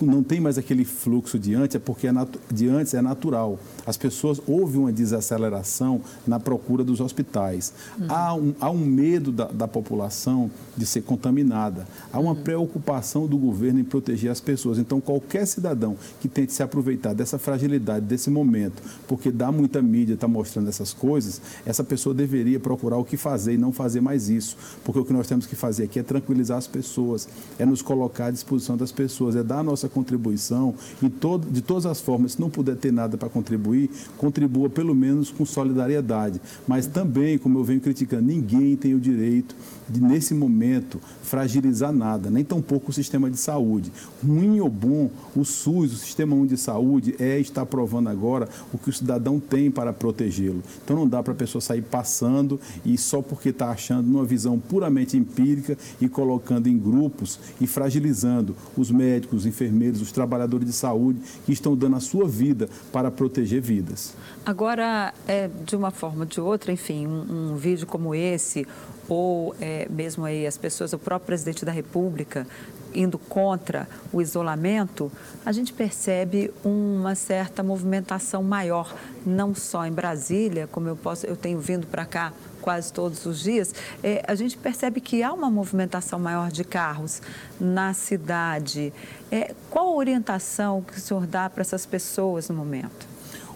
não 0.00 0.22
tem 0.22 0.40
mais 0.40 0.56
aquele 0.56 0.84
fluxo 0.84 1.38
de 1.38 1.54
antes, 1.54 1.76
é 1.76 1.78
porque 1.78 2.06
é 2.06 2.12
de 2.50 2.68
antes 2.68 2.94
é 2.94 3.02
natural. 3.02 3.58
As 3.84 3.96
pessoas, 3.96 4.40
houve 4.46 4.78
uma 4.78 4.92
desaceleração 4.92 6.00
na 6.26 6.40
procura 6.40 6.82
dos 6.82 7.00
hospitais. 7.00 7.72
Uhum. 7.98 8.06
Há, 8.08 8.34
um, 8.34 8.54
há 8.60 8.70
um 8.70 8.78
medo 8.78 9.30
da, 9.30 9.46
da, 9.46 9.68
população 9.68 10.50
de 10.76 10.86
ser 10.86 11.02
contaminada. 11.02 11.86
Há 12.12 12.18
uma 12.18 12.32
uhum. 12.32 12.42
preocupação 12.42 13.26
do 13.26 13.36
governo 13.36 13.80
em 13.80 13.84
proteger 13.84 14.30
as 14.30 14.40
pessoas. 14.40 14.78
Então, 14.78 15.00
qualquer 15.00 15.46
cidadão 15.46 15.96
que 16.20 16.28
tente 16.28 16.52
se 16.52 16.62
aproveitar 16.62 17.14
dessa 17.14 17.38
fragilidade, 17.38 18.06
desse 18.06 18.30
momento, 18.30 18.82
porque 19.06 19.30
dá 19.30 19.52
muita 19.52 19.82
mídia, 19.96 20.12
está 20.14 20.28
mostrando 20.28 20.68
essas 20.68 20.92
coisas, 20.92 21.40
essa 21.64 21.82
pessoa 21.82 22.14
deveria 22.14 22.60
procurar 22.60 22.98
o 22.98 23.04
que 23.04 23.16
fazer 23.16 23.54
e 23.54 23.56
não 23.56 23.72
fazer 23.72 24.02
mais 24.02 24.28
isso. 24.28 24.56
Porque 24.84 25.00
o 25.00 25.04
que 25.04 25.12
nós 25.12 25.26
temos 25.26 25.46
que 25.46 25.56
fazer 25.56 25.84
aqui 25.84 25.98
é 25.98 26.02
tranquilizar 26.02 26.58
as 26.58 26.66
pessoas, 26.66 27.26
é 27.58 27.64
nos 27.64 27.80
colocar 27.80 28.26
à 28.26 28.30
disposição 28.30 28.76
das 28.76 28.92
pessoas, 28.92 29.34
é 29.36 29.42
dar 29.42 29.62
nossa 29.64 29.88
contribuição 29.88 30.74
em 31.02 31.08
todo, 31.08 31.50
de 31.50 31.62
todas 31.62 31.86
as 31.86 32.00
formas. 32.00 32.32
Se 32.32 32.40
não 32.40 32.50
puder 32.50 32.76
ter 32.76 32.92
nada 32.92 33.16
para 33.16 33.30
contribuir, 33.30 33.90
contribua 34.18 34.68
pelo 34.68 34.94
menos 34.94 35.30
com 35.30 35.46
solidariedade. 35.46 36.40
Mas 36.66 36.86
também, 36.86 37.38
como 37.38 37.58
eu 37.58 37.64
venho 37.64 37.80
criticando, 37.80 38.26
ninguém 38.26 38.76
tem 38.76 38.94
o 38.94 39.00
direito 39.00 39.56
de, 39.88 40.02
nesse 40.02 40.34
momento, 40.34 41.00
fragilizar 41.22 41.92
nada, 41.92 42.30
nem 42.30 42.44
tampouco 42.44 42.90
o 42.90 42.94
sistema 42.94 43.30
de 43.30 43.36
saúde. 43.36 43.92
Ruim 44.24 44.60
ou 44.60 44.68
bom, 44.68 45.10
o 45.34 45.44
SUS, 45.44 45.92
o 45.92 45.96
Sistema 45.96 46.34
Único 46.34 46.54
de 46.54 46.60
Saúde, 46.60 47.14
é 47.18 47.38
estar 47.38 47.66
provando 47.66 48.08
agora 48.08 48.48
o 48.72 48.78
que 48.78 48.90
o 48.90 48.92
cidadão 48.92 49.40
tem 49.40 49.70
para 49.70 49.92
protegê-lo. 49.92 50.62
Então 50.84 50.96
não 50.96 51.08
dá 51.08 51.22
para 51.22 51.32
a 51.32 51.36
pessoa 51.36 51.60
sair 51.60 51.82
passando 51.82 52.60
e 52.84 52.96
só 52.96 53.22
porque 53.22 53.50
está 53.50 53.70
achando 53.70 54.06
numa 54.06 54.24
visão 54.24 54.58
puramente 54.58 55.16
empírica 55.16 55.76
e 56.00 56.08
colocando 56.08 56.68
em 56.68 56.78
grupos 56.78 57.38
e 57.60 57.66
fragilizando 57.66 58.56
os 58.76 58.90
médicos, 58.90 59.40
os 59.40 59.46
enfermeiros, 59.46 60.00
os 60.00 60.12
trabalhadores 60.12 60.66
de 60.66 60.72
saúde 60.72 61.20
que 61.44 61.52
estão 61.52 61.76
dando 61.76 61.96
a 61.96 62.00
sua 62.00 62.26
vida 62.28 62.68
para 62.92 63.10
proteger 63.10 63.60
vidas. 63.60 64.14
Agora, 64.44 65.12
é, 65.26 65.50
de 65.64 65.74
uma 65.74 65.90
forma 65.90 66.20
ou 66.20 66.26
de 66.26 66.40
outra, 66.40 66.72
enfim, 66.72 67.06
um, 67.06 67.52
um 67.52 67.56
vídeo 67.56 67.86
como 67.86 68.14
esse, 68.14 68.66
ou 69.08 69.54
é, 69.60 69.75
mesmo 69.90 70.24
aí 70.24 70.46
as 70.46 70.56
pessoas, 70.56 70.92
o 70.92 70.98
próprio 70.98 71.26
presidente 71.26 71.64
da 71.64 71.72
República 71.72 72.46
indo 72.94 73.18
contra 73.18 73.86
o 74.12 74.22
isolamento, 74.22 75.12
a 75.44 75.52
gente 75.52 75.72
percebe 75.72 76.50
uma 76.64 77.14
certa 77.14 77.62
movimentação 77.62 78.42
maior, 78.42 78.94
não 79.24 79.54
só 79.54 79.86
em 79.86 79.92
Brasília, 79.92 80.66
como 80.66 80.88
eu 80.88 80.96
posso, 80.96 81.26
eu 81.26 81.36
tenho 81.36 81.60
vindo 81.60 81.86
para 81.86 82.06
cá 82.06 82.32
quase 82.62 82.92
todos 82.92 83.24
os 83.26 83.40
dias, 83.40 83.74
é, 84.02 84.24
a 84.26 84.34
gente 84.34 84.56
percebe 84.56 85.00
que 85.00 85.22
há 85.22 85.32
uma 85.32 85.50
movimentação 85.50 86.18
maior 86.18 86.50
de 86.50 86.64
carros 86.64 87.22
na 87.60 87.94
cidade. 87.94 88.92
É, 89.30 89.54
qual 89.70 89.88
a 89.88 89.94
orientação 89.94 90.82
que 90.82 90.96
o 90.96 91.00
senhor 91.00 91.26
dá 91.26 91.48
para 91.48 91.60
essas 91.60 91.86
pessoas 91.86 92.48
no 92.48 92.56
momento? 92.56 93.06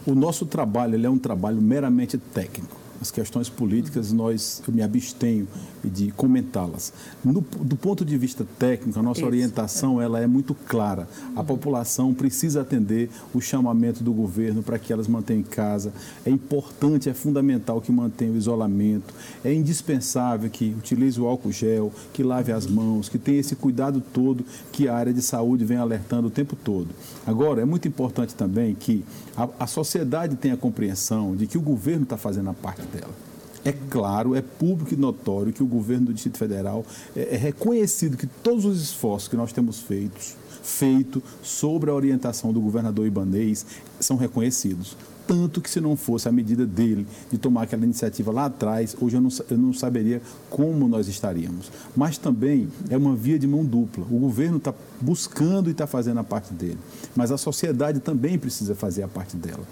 O 0.06 0.14
nosso 0.14 0.46
trabalho 0.46 1.04
é 1.04 1.10
um 1.10 1.18
trabalho 1.18 1.60
meramente 1.60 2.16
técnico. 2.16 2.79
As 3.00 3.10
questões 3.10 3.48
políticas, 3.48 4.12
nós, 4.12 4.62
eu 4.66 4.74
me 4.74 4.82
abstenho 4.82 5.48
de 5.82 6.10
comentá-las. 6.12 6.92
Do 7.24 7.76
ponto 7.76 8.04
de 8.04 8.16
vista 8.18 8.46
técnico, 8.58 8.98
a 8.98 9.02
nossa 9.02 9.20
Isso. 9.20 9.26
orientação 9.26 10.00
ela 10.00 10.20
é 10.20 10.26
muito 10.26 10.54
clara. 10.54 11.08
A 11.34 11.42
população 11.42 12.12
precisa 12.12 12.60
atender 12.60 13.08
o 13.34 13.40
chamamento 13.40 14.04
do 14.04 14.12
governo 14.12 14.62
para 14.62 14.78
que 14.78 14.92
elas 14.92 15.08
mantenham 15.08 15.40
em 15.40 15.44
casa. 15.44 15.92
É 16.24 16.30
importante, 16.30 17.08
é 17.08 17.14
fundamental 17.14 17.80
que 17.80 17.90
mantenha 17.90 18.32
o 18.32 18.36
isolamento. 18.36 19.14
É 19.42 19.52
indispensável 19.52 20.50
que 20.50 20.74
utilize 20.78 21.20
o 21.20 21.26
álcool 21.26 21.52
gel, 21.52 21.92
que 22.12 22.22
lave 22.22 22.52
as 22.52 22.66
mãos, 22.66 23.08
que 23.08 23.18
tenha 23.18 23.40
esse 23.40 23.56
cuidado 23.56 24.02
todo 24.12 24.44
que 24.72 24.88
a 24.88 24.94
área 24.94 25.12
de 25.12 25.22
saúde 25.22 25.64
vem 25.64 25.78
alertando 25.78 26.28
o 26.28 26.30
tempo 26.30 26.54
todo. 26.56 26.88
Agora, 27.26 27.62
é 27.62 27.64
muito 27.64 27.88
importante 27.88 28.34
também 28.34 28.74
que 28.74 29.04
a, 29.36 29.48
a 29.60 29.66
sociedade 29.66 30.36
tenha 30.36 30.56
compreensão 30.56 31.34
de 31.34 31.46
que 31.46 31.56
o 31.56 31.60
governo 31.60 32.02
está 32.02 32.16
fazendo 32.16 32.50
a 32.50 32.54
parte 32.54 32.82
dela. 32.92 33.30
É 33.64 33.72
claro, 33.72 34.34
é 34.34 34.40
público 34.40 34.94
e 34.94 34.96
notório 34.96 35.52
que 35.52 35.62
o 35.62 35.66
governo 35.66 36.06
do 36.06 36.14
Distrito 36.14 36.38
Federal 36.38 36.84
é, 37.14 37.34
é 37.34 37.36
reconhecido 37.36 38.16
que 38.16 38.26
todos 38.26 38.64
os 38.64 38.80
esforços 38.80 39.28
que 39.28 39.36
nós 39.36 39.52
temos 39.52 39.80
feitos, 39.80 40.34
feito 40.62 41.22
sobre 41.42 41.90
a 41.90 41.94
orientação 41.94 42.52
do 42.52 42.60
governador 42.60 43.06
Ibanês 43.06 43.66
são 43.98 44.16
reconhecidos. 44.16 44.96
Tanto 45.26 45.60
que 45.60 45.70
se 45.70 45.80
não 45.80 45.94
fosse 45.94 46.28
a 46.28 46.32
medida 46.32 46.66
dele 46.66 47.06
de 47.30 47.38
tomar 47.38 47.62
aquela 47.62 47.84
iniciativa 47.84 48.32
lá 48.32 48.46
atrás, 48.46 48.96
hoje 49.00 49.16
eu 49.16 49.20
não, 49.20 49.30
eu 49.48 49.58
não 49.58 49.72
saberia 49.72 50.20
como 50.48 50.88
nós 50.88 51.06
estaríamos. 51.06 51.70
Mas 51.94 52.18
também 52.18 52.66
é 52.88 52.96
uma 52.96 53.14
via 53.14 53.38
de 53.38 53.46
mão 53.46 53.64
dupla. 53.64 54.04
O 54.10 54.18
governo 54.18 54.56
está 54.56 54.74
buscando 55.00 55.68
e 55.68 55.72
está 55.72 55.86
fazendo 55.86 56.18
a 56.18 56.24
parte 56.24 56.52
dele. 56.52 56.78
Mas 57.14 57.30
a 57.30 57.38
sociedade 57.38 58.00
também 58.00 58.38
precisa 58.38 58.74
fazer 58.74 59.04
a 59.04 59.08
parte 59.08 59.36
dela 59.36 59.64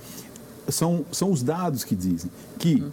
são, 0.68 1.04
são 1.10 1.30
os 1.30 1.42
dados 1.42 1.84
que 1.84 1.96
dizem 1.96 2.30
que 2.58 2.84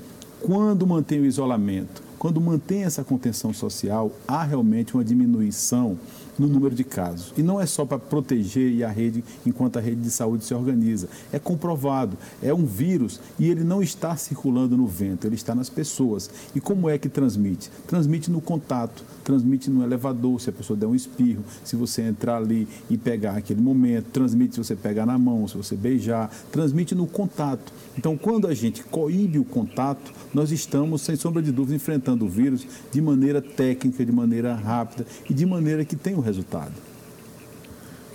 quando 0.45 0.85
mantém 0.85 1.19
o 1.21 1.25
isolamento, 1.25 2.03
quando 2.19 2.39
mantém 2.39 2.83
essa 2.83 3.03
contenção 3.03 3.51
social, 3.51 4.11
há 4.27 4.43
realmente 4.43 4.93
uma 4.93 5.03
diminuição 5.03 5.97
no 6.37 6.47
número 6.47 6.75
de 6.75 6.83
casos. 6.83 7.33
E 7.37 7.43
não 7.43 7.59
é 7.59 7.65
só 7.65 7.85
para 7.85 7.99
proteger 7.99 8.83
a 8.83 8.89
rede 8.89 9.23
enquanto 9.45 9.77
a 9.77 9.81
rede 9.81 10.01
de 10.01 10.11
saúde 10.11 10.45
se 10.45 10.53
organiza. 10.53 11.07
É 11.31 11.39
comprovado, 11.39 12.17
é 12.41 12.53
um 12.53 12.65
vírus 12.65 13.19
e 13.39 13.49
ele 13.49 13.63
não 13.63 13.81
está 13.81 14.15
circulando 14.15 14.77
no 14.77 14.87
vento, 14.87 15.25
ele 15.25 15.35
está 15.35 15.55
nas 15.55 15.69
pessoas. 15.69 16.29
E 16.53 16.59
como 16.59 16.89
é 16.89 16.97
que 16.97 17.09
transmite? 17.09 17.69
Transmite 17.87 18.29
no 18.29 18.41
contato, 18.41 19.03
transmite 19.23 19.69
no 19.69 19.83
elevador, 19.83 20.39
se 20.39 20.49
a 20.49 20.53
pessoa 20.53 20.77
der 20.77 20.87
um 20.87 20.95
espirro, 20.95 21.43
se 21.63 21.75
você 21.75 22.01
entrar 22.01 22.37
ali 22.37 22.67
e 22.89 22.97
pegar 22.97 23.37
aquele 23.37 23.61
momento, 23.61 24.07
transmite 24.11 24.55
se 24.55 24.63
você 24.63 24.75
pegar 24.75 25.05
na 25.05 25.17
mão, 25.17 25.47
se 25.47 25.57
você 25.57 25.75
beijar, 25.75 26.29
transmite 26.51 26.93
no 26.95 27.07
contato. 27.07 27.73
Então, 27.97 28.17
quando 28.17 28.47
a 28.47 28.53
gente 28.53 28.83
coíbe 28.83 29.39
o 29.39 29.45
contato, 29.45 30.11
nós 30.33 30.51
estamos, 30.51 31.01
sem 31.01 31.15
sombra 31.15 31.41
de 31.41 31.51
dúvida, 31.51 31.75
enfrentando 31.75 32.25
o 32.25 32.29
vírus 32.29 32.67
de 32.91 33.01
maneira 33.01 33.41
técnica, 33.41 34.05
de 34.05 34.11
maneira 34.11 34.53
rápida 34.53 35.05
e 35.29 35.33
de 35.33 35.45
maneira 35.45 35.85
que 35.85 35.95
tem 35.95 36.15
o 36.15 36.19
resultado. 36.25 36.73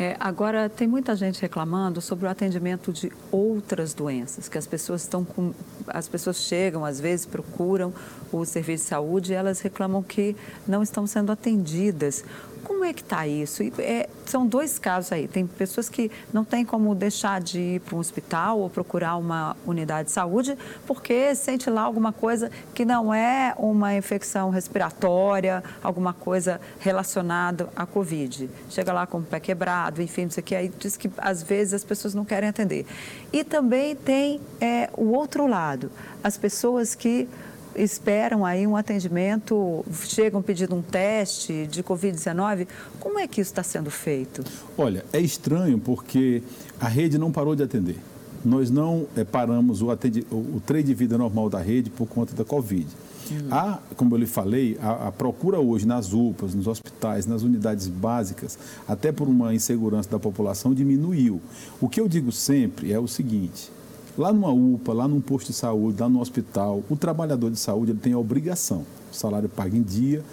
É, 0.00 0.16
agora, 0.18 0.66
tem 0.66 0.88
muita 0.88 1.14
gente 1.14 1.42
reclamando 1.42 2.00
sobre 2.00 2.24
o 2.24 2.28
atendimento 2.30 2.90
de 2.90 3.12
outras 3.30 3.92
doenças, 3.92 4.48
que 4.48 4.56
as 4.56 4.66
pessoas 4.66 5.02
estão 5.02 5.22
com. 5.22 5.52
As 5.86 6.08
pessoas 6.08 6.38
chegam, 6.38 6.86
às 6.86 6.98
vezes, 6.98 7.26
procuram 7.26 7.92
o 8.32 8.42
serviço 8.46 8.84
de 8.84 8.88
saúde 8.88 9.32
e 9.32 9.34
elas 9.34 9.60
reclamam 9.60 10.02
que 10.02 10.34
não 10.66 10.82
estão 10.82 11.06
sendo 11.06 11.30
atendidas. 11.30 12.24
Como 12.64 12.84
é 12.84 12.92
que 12.92 13.02
está 13.02 13.26
isso? 13.26 13.62
É, 13.78 14.08
são 14.26 14.46
dois 14.46 14.78
casos 14.78 15.12
aí. 15.12 15.26
Tem 15.26 15.46
pessoas 15.46 15.88
que 15.88 16.10
não 16.32 16.44
têm 16.44 16.64
como 16.64 16.94
deixar 16.94 17.40
de 17.40 17.58
ir 17.58 17.80
para 17.80 17.96
um 17.96 17.98
hospital 17.98 18.60
ou 18.60 18.70
procurar 18.70 19.16
uma 19.16 19.56
unidade 19.66 20.06
de 20.06 20.12
saúde 20.12 20.56
porque 20.86 21.34
sente 21.34 21.68
lá 21.68 21.82
alguma 21.82 22.12
coisa 22.12 22.50
que 22.74 22.84
não 22.84 23.12
é 23.12 23.54
uma 23.58 23.94
infecção 23.94 24.50
respiratória, 24.50 25.62
alguma 25.82 26.12
coisa 26.12 26.60
relacionada 26.78 27.68
à 27.74 27.84
Covid. 27.86 28.48
Chega 28.68 28.92
lá 28.92 29.06
com 29.06 29.18
o 29.18 29.22
pé 29.22 29.40
quebrado, 29.40 30.02
enfim, 30.02 30.26
isso 30.26 30.40
aqui. 30.40 30.54
Aí 30.54 30.72
diz 30.78 30.96
que 30.96 31.10
às 31.18 31.42
vezes 31.42 31.74
as 31.74 31.84
pessoas 31.84 32.14
não 32.14 32.24
querem 32.24 32.48
atender. 32.48 32.86
E 33.32 33.44
também 33.44 33.96
tem 33.96 34.40
é, 34.60 34.88
o 34.96 35.12
outro 35.12 35.46
lado, 35.46 35.90
as 36.22 36.36
pessoas 36.36 36.94
que 36.94 37.28
esperam 37.74 38.44
aí 38.44 38.66
um 38.66 38.76
atendimento, 38.76 39.84
chegam 40.04 40.42
pedindo 40.42 40.74
um 40.74 40.82
teste 40.82 41.66
de 41.66 41.82
Covid-19. 41.82 42.66
Como 42.98 43.18
é 43.18 43.26
que 43.26 43.40
isso 43.40 43.50
está 43.50 43.62
sendo 43.62 43.90
feito? 43.90 44.44
Olha, 44.76 45.04
é 45.12 45.20
estranho 45.20 45.78
porque 45.78 46.42
a 46.80 46.88
rede 46.88 47.18
não 47.18 47.30
parou 47.30 47.54
de 47.54 47.62
atender. 47.62 47.96
Nós 48.44 48.70
não 48.70 49.06
é, 49.16 49.22
paramos 49.22 49.82
o, 49.82 49.90
atendi, 49.90 50.26
o, 50.30 50.36
o 50.36 50.62
trem 50.64 50.82
de 50.82 50.94
vida 50.94 51.18
normal 51.18 51.50
da 51.50 51.58
rede 51.58 51.90
por 51.90 52.06
conta 52.06 52.34
da 52.34 52.44
Covid. 52.44 52.86
Uhum. 53.30 53.48
Há, 53.50 53.78
como 53.96 54.14
eu 54.14 54.18
lhe 54.18 54.26
falei, 54.26 54.76
a, 54.80 55.08
a, 55.08 55.12
procura 55.12 55.60
hoje 55.60 55.86
nas 55.86 56.12
UPAs, 56.12 56.54
nos 56.54 56.66
hospitais, 56.66 57.26
nas 57.26 57.42
unidades 57.42 57.86
básicas, 57.86 58.58
até 58.88 59.12
por 59.12 59.28
uma 59.28 59.54
insegurança 59.54 60.10
da 60.10 60.18
população, 60.18 60.74
diminuiu. 60.74 61.40
O 61.80 61.88
que 61.88 62.00
eu 62.00 62.08
digo 62.08 62.32
sempre 62.32 62.92
é 62.92 62.98
o 62.98 63.06
seguinte: 63.06 63.70
lá 64.16 64.32
numa 64.32 64.50
UPA, 64.50 64.92
lá 64.92 65.08
num 65.08 65.20
posto 65.20 65.48
de 65.48 65.52
saúde, 65.54 66.00
lá 66.00 66.08
no 66.08 66.20
hospital, 66.20 66.82
o 66.88 66.96
trabalhador 66.96 67.50
de 67.50 67.58
saúde 67.58 67.92
ele 67.92 67.98
tem 67.98 68.12
a 68.12 68.18
obrigação, 68.18 68.84
o 69.10 69.14
salário 69.14 69.48
pago 69.48 69.76
em 69.76 69.82
dia, 69.82 70.24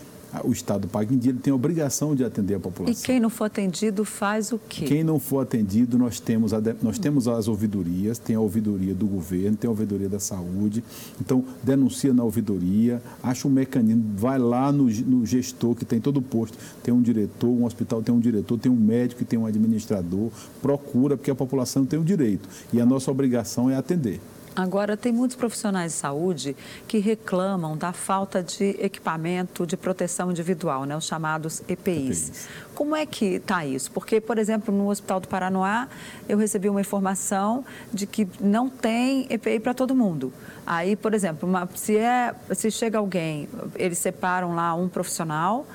o 0.44 0.52
Estado 0.52 0.88
paga 0.88 1.14
em 1.14 1.18
dia, 1.18 1.32
ele 1.32 1.40
tem 1.40 1.52
a 1.52 1.56
obrigação 1.56 2.16
de 2.16 2.24
atender 2.24 2.56
a 2.56 2.60
população. 2.60 3.02
E 3.02 3.06
quem 3.06 3.20
não 3.20 3.30
for 3.30 3.46
atendido 3.46 4.04
faz 4.04 4.52
o 4.52 4.60
quê? 4.60 4.86
Quem 4.86 5.04
não 5.04 5.20
for 5.20 5.40
atendido, 5.40 5.98
nós 5.98 6.20
temos, 6.20 6.54
a, 6.54 6.62
nós 6.82 7.00
temos 7.00 7.28
as 7.28 7.48
ouvidorias, 7.48 8.18
tem 8.18 8.36
a 8.36 8.40
ouvidoria 8.40 8.94
do 8.94 9.06
governo, 9.06 9.58
tem 9.58 9.68
a 9.68 9.72
ouvidoria 9.72 10.10
da 10.10 10.20
saúde. 10.20 10.84
Então, 11.20 11.44
denuncia 11.64 12.14
na 12.14 12.24
ouvidoria, 12.24 13.02
acha 13.24 13.48
um 13.48 13.52
mecanismo, 13.52 14.04
vai 14.18 14.38
lá 14.38 14.72
no, 14.72 14.86
no 14.86 15.26
gestor 15.26 15.76
que 15.76 15.86
tem 15.86 16.00
todo 16.00 16.18
o 16.18 16.22
posto, 16.22 16.58
tem 16.84 16.94
um 16.94 17.02
diretor, 17.02 17.48
um 17.48 17.66
hospital 17.66 18.02
tem 18.02 18.14
um 18.14 18.20
diretor, 18.20 18.58
tem 18.58 18.72
um 18.72 18.76
médico, 18.76 19.24
tem 19.24 19.40
um 19.40 19.46
administrador, 19.46 20.30
procura, 20.62 21.16
porque 21.16 21.32
a 21.32 21.36
população 21.36 21.86
tem 21.86 22.00
o 22.00 22.04
direito. 22.04 22.48
E 22.74 22.82
a 22.82 22.86
nossa 22.86 23.10
obrigação 23.10 23.70
é 23.70 23.76
atender. 23.76 24.20
Agora, 24.58 24.98
tem 24.98 25.12
muitos 25.12 25.38
profissionais 25.38 25.92
de 25.92 26.00
saúde 26.00 26.56
que 26.88 26.98
reclamam 26.98 27.78
da 27.78 27.94
falta 27.94 28.42
de 28.42 28.76
equipamento 28.80 29.68
de 29.68 29.78
proteção 29.78 30.32
individual, 30.32 30.84
né, 30.84 30.98
os 30.98 31.06
chamados 31.06 31.62
EPIs. 31.68 32.30
EPIs. 32.30 32.50
Como 32.74 32.96
é 32.96 33.06
que 33.06 33.36
está 33.36 33.64
isso? 33.64 33.92
Porque, 33.92 34.20
por 34.20 34.40
exemplo, 34.40 34.74
no 34.74 34.90
Hospital 34.90 35.20
do 35.20 35.28
Paranoá, 35.28 35.88
eu 36.28 36.40
recebi 36.40 36.68
uma 36.70 36.82
informação 36.82 37.64
de 37.94 38.08
que 38.08 38.28
não 38.40 38.68
tem 38.68 39.28
EPI 39.30 39.60
para 39.60 39.76
todo 39.76 39.94
mundo. 39.94 40.34
Aí, 40.66 40.96
por 40.96 41.14
exemplo, 41.14 41.48
uma, 41.48 41.70
se, 41.76 41.96
é, 41.96 42.34
se 42.56 42.72
chega 42.72 42.98
alguém, 42.98 43.48
eles 43.76 44.00
separam 44.00 44.56
lá 44.56 44.74
um 44.74 44.90
profissional 44.90 45.68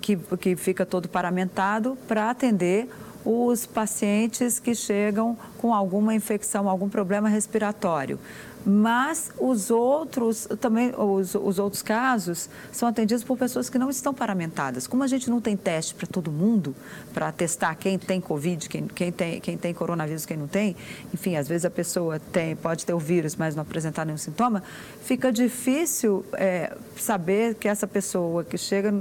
que, 0.00 0.16
que 0.38 0.54
fica 0.54 0.86
todo 0.86 1.08
paramentado 1.08 1.98
para 2.06 2.30
atender 2.30 2.88
os 3.24 3.66
pacientes 3.66 4.58
que 4.58 4.74
chegam 4.74 5.36
com 5.58 5.74
alguma 5.74 6.14
infecção, 6.14 6.68
algum 6.68 6.88
problema 6.88 7.28
respiratório 7.28 8.18
mas 8.64 9.30
os 9.38 9.70
outros 9.70 10.46
também 10.60 10.92
os, 10.96 11.34
os, 11.34 11.58
outros 11.58 11.82
casos 11.82 12.48
são 12.70 12.88
atendidos 12.88 13.24
por 13.24 13.38
pessoas 13.38 13.70
que 13.70 13.78
não 13.78 13.90
estão 13.90 14.12
paramentadas. 14.12 14.86
Como 14.86 15.02
a 15.02 15.06
gente 15.06 15.30
não 15.30 15.40
tem 15.40 15.56
teste 15.56 15.94
para 15.94 16.06
todo 16.06 16.30
mundo 16.30 16.74
para 17.12 17.32
testar 17.32 17.74
quem 17.74 17.98
tem 17.98 18.20
covid, 18.20 18.68
quem, 18.68 18.86
quem, 18.86 19.12
tem 19.12 19.40
quem 19.40 19.56
tem 19.56 19.72
coronavírus, 19.72 20.26
quem 20.26 20.36
não 20.36 20.46
tem, 20.46 20.76
enfim, 21.12 21.36
às 21.36 21.48
vezes 21.48 21.64
a 21.64 21.70
pessoa 21.70 22.18
tem 22.18 22.54
pode 22.54 22.84
ter 22.84 22.92
o 22.92 22.98
vírus, 22.98 23.36
mas 23.36 23.54
não 23.54 23.62
apresentar 23.62 24.04
nenhum 24.04 24.18
sintoma, 24.18 24.62
fica 25.02 25.32
difícil 25.32 26.24
é, 26.34 26.76
saber 26.96 27.54
que 27.54 27.68
essa 27.68 27.86
pessoa 27.86 28.44
que 28.44 28.58
chega 28.58 28.92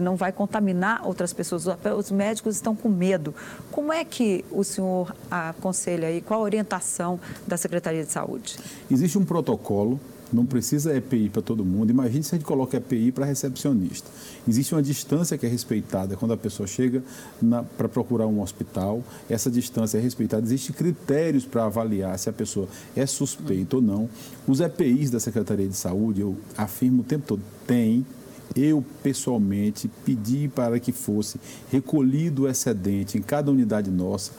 não 0.00 0.16
vai 0.16 0.32
contaminar 0.32 1.06
outras 1.06 1.32
pessoas. 1.32 1.66
Os 1.96 2.10
médicos 2.10 2.56
estão 2.56 2.74
com 2.74 2.88
medo. 2.88 3.34
Como 3.70 3.92
é 3.92 4.04
que 4.04 4.44
o 4.50 4.64
senhor 4.64 5.14
aconselha 5.30 6.08
aí? 6.08 6.20
Qual 6.20 6.40
a 6.40 6.42
orientação 6.42 7.20
da 7.46 7.56
Secretaria 7.56 8.04
de 8.04 8.12
Saúde? 8.12 8.56
Existe 8.96 9.18
um 9.18 9.26
protocolo, 9.26 10.00
não 10.32 10.46
precisa 10.46 10.96
EPI 10.96 11.28
para 11.28 11.42
todo 11.42 11.62
mundo. 11.62 11.90
Imagine 11.90 12.22
se 12.22 12.34
a 12.34 12.38
gente 12.38 12.46
coloca 12.46 12.78
EPI 12.78 13.12
para 13.12 13.26
recepcionista. 13.26 14.08
Existe 14.48 14.74
uma 14.74 14.82
distância 14.82 15.36
que 15.36 15.44
é 15.44 15.48
respeitada 15.50 16.16
quando 16.16 16.32
a 16.32 16.36
pessoa 16.36 16.66
chega 16.66 17.02
para 17.76 17.90
procurar 17.90 18.26
um 18.26 18.40
hospital. 18.40 19.04
Essa 19.28 19.50
distância 19.50 19.98
é 19.98 20.00
respeitada. 20.00 20.46
Existem 20.46 20.74
critérios 20.74 21.44
para 21.44 21.66
avaliar 21.66 22.18
se 22.18 22.30
a 22.30 22.32
pessoa 22.32 22.68
é 22.96 23.04
suspeita 23.04 23.76
ou 23.76 23.82
não. 23.82 24.08
Os 24.48 24.60
EPIs 24.60 25.10
da 25.10 25.20
Secretaria 25.20 25.68
de 25.68 25.76
Saúde, 25.76 26.22
eu 26.22 26.34
afirmo 26.56 27.02
o 27.02 27.04
tempo 27.04 27.26
todo, 27.26 27.42
tem 27.66 28.06
eu 28.54 28.84
pessoalmente 29.02 29.90
pedi 30.04 30.48
para 30.48 30.78
que 30.78 30.92
fosse 30.92 31.38
recolhido 31.70 32.42
o 32.42 32.48
excedente 32.48 33.18
em 33.18 33.22
cada 33.22 33.50
unidade 33.50 33.90
nossa, 33.90 34.32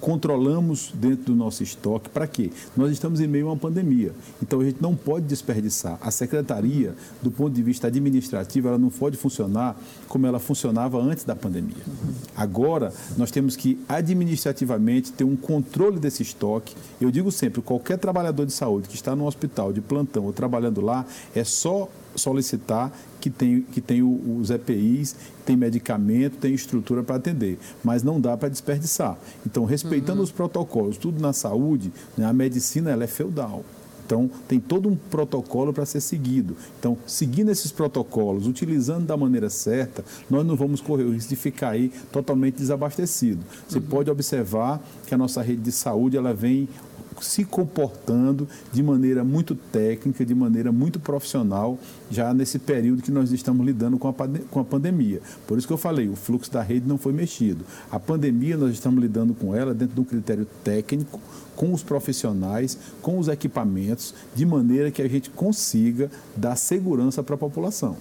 controlamos 0.00 0.92
dentro 0.94 1.26
do 1.26 1.34
nosso 1.34 1.62
estoque. 1.62 2.08
Para 2.08 2.26
quê? 2.26 2.50
Nós 2.76 2.92
estamos 2.92 3.20
em 3.20 3.26
meio 3.26 3.48
a 3.48 3.52
uma 3.52 3.56
pandemia. 3.56 4.12
Então 4.42 4.60
a 4.60 4.64
gente 4.64 4.80
não 4.80 4.94
pode 4.94 5.26
desperdiçar. 5.26 5.98
A 6.00 6.10
secretaria, 6.10 6.94
do 7.22 7.30
ponto 7.30 7.52
de 7.52 7.62
vista 7.62 7.86
administrativo, 7.86 8.68
ela 8.68 8.78
não 8.78 8.90
pode 8.90 9.16
funcionar 9.16 9.76
como 10.08 10.26
ela 10.26 10.38
funcionava 10.38 10.98
antes 11.00 11.24
da 11.24 11.34
pandemia. 11.34 11.82
Agora, 12.36 12.92
nós 13.16 13.30
temos 13.30 13.56
que 13.56 13.78
administrativamente 13.88 15.12
ter 15.12 15.24
um 15.24 15.36
controle 15.36 15.98
desse 15.98 16.22
estoque. 16.22 16.74
Eu 17.00 17.10
digo 17.10 17.30
sempre, 17.32 17.60
qualquer 17.62 17.98
trabalhador 17.98 18.46
de 18.46 18.52
saúde 18.52 18.88
que 18.88 18.94
está 18.94 19.14
no 19.16 19.26
hospital 19.26 19.72
de 19.72 19.80
plantão 19.80 20.24
ou 20.24 20.32
trabalhando 20.32 20.80
lá, 20.80 21.04
é 21.34 21.44
só 21.44 21.88
solicitar 22.16 22.92
que 23.20 23.30
tem, 23.30 23.62
que 23.62 23.80
tem 23.80 24.02
os 24.02 24.50
EPIs, 24.50 25.16
tem 25.44 25.56
medicamento, 25.56 26.36
tem 26.36 26.54
estrutura 26.54 27.02
para 27.02 27.16
atender, 27.16 27.58
mas 27.82 28.02
não 28.02 28.20
dá 28.20 28.36
para 28.36 28.48
desperdiçar. 28.48 29.16
Então, 29.46 29.64
respeitando 29.64 30.18
uhum. 30.18 30.24
os 30.24 30.30
protocolos, 30.30 30.96
tudo 30.96 31.20
na 31.20 31.32
saúde, 31.32 31.92
né, 32.16 32.26
a 32.26 32.32
medicina 32.32 32.90
ela 32.90 33.04
é 33.04 33.08
feudal. 33.08 33.64
Então, 34.06 34.30
tem 34.46 34.60
todo 34.60 34.88
um 34.88 34.94
protocolo 34.94 35.72
para 35.72 35.86
ser 35.86 36.00
seguido. 36.00 36.56
Então, 36.78 36.96
seguindo 37.06 37.50
esses 37.50 37.72
protocolos, 37.72 38.46
utilizando 38.46 39.06
da 39.06 39.16
maneira 39.16 39.48
certa, 39.48 40.04
nós 40.28 40.46
não 40.46 40.54
vamos 40.54 40.80
correr 40.80 41.04
o 41.04 41.12
risco 41.12 41.30
de 41.30 41.36
ficar 41.36 41.70
aí 41.70 41.90
totalmente 42.12 42.56
desabastecido. 42.56 43.40
Você 43.66 43.78
uhum. 43.78 43.84
pode 43.84 44.10
observar 44.10 44.82
que 45.06 45.14
a 45.14 45.18
nossa 45.18 45.40
rede 45.40 45.62
de 45.62 45.72
saúde 45.72 46.18
ela 46.18 46.34
vem 46.34 46.68
se 47.20 47.44
comportando 47.44 48.48
de 48.72 48.82
maneira 48.82 49.22
muito 49.22 49.54
técnica, 49.54 50.24
de 50.24 50.34
maneira 50.34 50.72
muito 50.72 50.98
profissional, 50.98 51.78
já 52.10 52.32
nesse 52.34 52.58
período 52.58 53.02
que 53.02 53.10
nós 53.10 53.32
estamos 53.32 53.64
lidando 53.64 53.98
com 53.98 54.08
a, 54.08 54.14
com 54.50 54.60
a 54.60 54.64
pandemia. 54.64 55.20
Por 55.46 55.58
isso 55.58 55.66
que 55.66 55.72
eu 55.72 55.78
falei, 55.78 56.08
o 56.08 56.16
fluxo 56.16 56.50
da 56.50 56.62
rede 56.62 56.86
não 56.86 56.98
foi 56.98 57.12
mexido. 57.12 57.64
A 57.90 57.98
pandemia, 57.98 58.56
nós 58.56 58.72
estamos 58.72 59.02
lidando 59.02 59.34
com 59.34 59.54
ela 59.54 59.74
dentro 59.74 59.94
de 59.94 60.00
um 60.00 60.04
critério 60.04 60.46
técnico, 60.62 61.20
com 61.54 61.72
os 61.72 61.82
profissionais, 61.82 62.76
com 63.00 63.18
os 63.18 63.28
equipamentos, 63.28 64.14
de 64.34 64.44
maneira 64.44 64.90
que 64.90 65.00
a 65.00 65.08
gente 65.08 65.30
consiga 65.30 66.10
dar 66.36 66.56
segurança 66.56 67.22
para 67.22 67.36
a 67.36 67.38
população. 67.38 67.96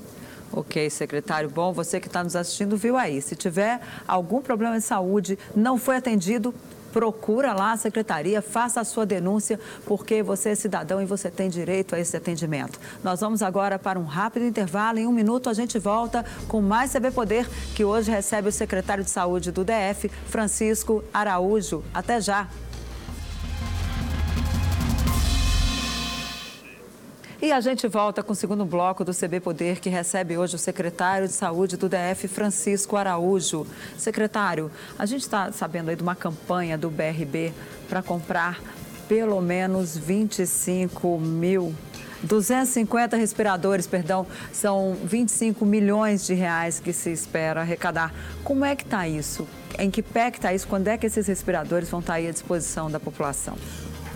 Ok, 0.56 0.88
secretário. 0.92 1.50
Bom, 1.50 1.74
você 1.74 2.00
que 2.00 2.06
está 2.06 2.24
nos 2.24 2.36
assistindo 2.36 2.78
viu 2.78 2.96
aí. 2.96 3.20
Se 3.22 3.36
tiver 3.36 3.82
algum 4.08 4.40
problema 4.40 4.78
de 4.78 4.86
saúde, 4.86 5.38
não 5.56 5.80
foi 5.80 5.96
atendido, 5.96 6.54
procura 6.94 7.54
lá 7.54 7.72
a 7.72 7.78
secretaria, 7.78 8.40
faça 8.40 8.80
a 8.80 8.84
sua 8.84 9.06
denúncia, 9.06 9.60
porque 9.86 10.22
você 10.22 10.50
é 10.50 10.56
cidadão 10.56 11.02
e 11.02 11.06
você 11.06 11.32
tem 11.32 11.50
direito 11.50 11.96
a 11.96 12.00
esse 12.00 12.16
atendimento. 12.16 12.80
Nós 13.04 13.20
vamos 13.20 13.42
agora 13.42 13.80
para 13.80 14.00
um 14.00 14.06
rápido 14.06 14.46
intervalo. 14.46 15.00
Em 15.00 15.08
um 15.08 15.12
minuto 15.12 15.50
a 15.50 15.54
gente 15.54 15.80
volta 15.80 16.24
com 16.48 16.62
mais 16.62 16.94
CB 16.94 17.10
Poder, 17.10 17.50
que 17.76 17.84
hoje 17.84 18.12
recebe 18.12 18.50
o 18.50 18.52
secretário 18.52 19.04
de 19.04 19.10
Saúde 19.10 19.52
do 19.52 19.66
DF, 19.66 20.08
Francisco 20.28 21.04
Araújo. 21.12 21.84
Até 21.94 22.22
já. 22.22 22.48
E 27.44 27.52
a 27.52 27.60
gente 27.60 27.90
volta 27.90 28.24
com 28.24 28.32
o 28.32 28.36
segundo 28.36 28.64
bloco 28.64 29.04
do 29.04 29.14
CB 29.14 29.42
Poder, 29.42 29.82
que 29.82 29.90
recebe 29.90 30.38
hoje 30.38 30.56
o 30.56 30.58
secretário 30.58 31.28
de 31.28 31.34
Saúde 31.34 31.76
do 31.76 31.90
DF, 31.90 32.30
Francisco 32.30 32.96
Araújo. 32.96 33.68
Secretário, 33.98 34.72
a 34.98 35.06
gente 35.06 35.24
está 35.24 35.52
sabendo 35.52 35.90
aí 35.90 35.98
de 35.98 36.02
uma 36.02 36.16
campanha 36.16 36.78
do 36.78 36.90
BRB 36.90 37.52
para 37.90 38.02
comprar 38.02 38.62
pelo 39.10 39.42
menos 39.42 39.98
25 39.98 41.20
mil 41.20 41.76
250 42.24 43.18
respiradores, 43.18 43.88
perdão, 43.88 44.26
são 44.54 44.96
25 45.04 45.66
milhões 45.66 46.26
de 46.26 46.34
reais 46.34 46.80
que 46.80 46.94
se 46.94 47.12
espera 47.12 47.60
arrecadar. 47.60 48.14
Como 48.42 48.64
é 48.64 48.74
que 48.74 48.84
está 48.84 49.06
isso? 49.06 49.46
Em 49.78 49.92
que 49.92 50.02
pé 50.02 50.32
que 50.32 50.38
está 50.38 50.54
isso? 50.54 50.66
Quando 50.66 50.88
é 50.88 50.98
que 50.98 51.08
esses 51.08 51.28
respiradores 51.28 51.90
vão 51.90 52.00
estar 52.00 52.14
tá 52.14 52.20
à 52.20 52.32
disposição 52.32 52.90
da 52.90 53.02
população? 53.02 53.58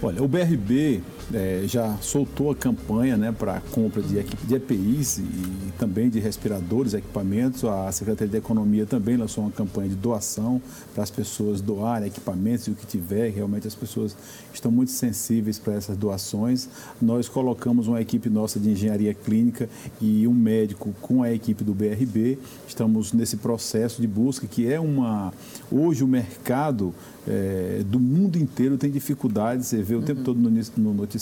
Olha, 0.02 0.24
o 0.24 0.28
BRB 0.30 1.04
é, 1.34 1.64
já 1.66 1.98
soltou 1.98 2.52
a 2.52 2.56
campanha 2.56 3.18
né, 3.18 3.32
para 3.32 3.58
a 3.58 3.62
compra 3.62 4.02
de, 4.02 4.22
de 4.24 4.56
EPIs 4.56 5.18
e, 5.18 5.22
e, 5.22 5.74
também 5.78 6.10
de 6.10 6.20
respiradores, 6.20 6.94
equipamentos. 6.94 7.64
A 7.66 7.92
Secretaria 7.92 8.32
de 8.32 8.38
Economia 8.38 8.86
também 8.86 9.18
lançou 9.18 9.44
uma 9.44 9.52
campanha 9.52 9.90
de 9.90 9.96
doação 9.96 10.62
para 10.94 11.04
as 11.04 11.12
pessoas 11.12 11.60
doarem 11.60 12.08
equipamentos 12.08 12.68
e 12.68 12.72
o 12.72 12.76
que 12.76 12.86
tiver. 12.86 13.30
Realmente 13.30 13.68
as 13.68 13.76
pessoas 13.76 14.16
estão 14.54 14.72
muito 14.72 14.92
sensíveis 14.92 15.60
para 15.60 15.74
essas 15.74 15.98
doações. 15.98 16.70
Nós 17.02 17.28
colocamos 17.28 17.88
uma 17.88 18.02
equipe 18.02 18.30
nossa 18.30 18.60
de 18.60 18.70
engenharia 18.70 19.14
clínica 19.14 19.70
e 20.02 20.28
um 20.28 20.34
médico 20.34 20.94
com 21.02 21.24
a 21.24 21.32
equipe 21.32 21.64
do 21.64 21.74
BRB. 21.74 22.40
Estamos 22.68 23.12
nesse 23.12 23.38
processo 23.38 24.02
de 24.02 24.08
busca 24.08 24.48
que 24.48 24.72
é 24.72 24.80
uma... 24.80 25.34
Hoje 25.70 26.04
o 26.04 26.08
mercado 26.08 26.94
é, 27.28 27.84
do 27.86 28.00
mundo 28.00 28.38
inteiro 28.38 28.78
tem 28.78 28.90
dificuldade, 28.90 29.66
você 29.66 29.84
vê 29.84 29.96
o 29.96 30.00
uhum. 30.00 30.04
tempo 30.04 30.22
todo 30.24 30.40
no, 30.40 30.50
no 30.50 30.94
noticiário, 30.94 31.17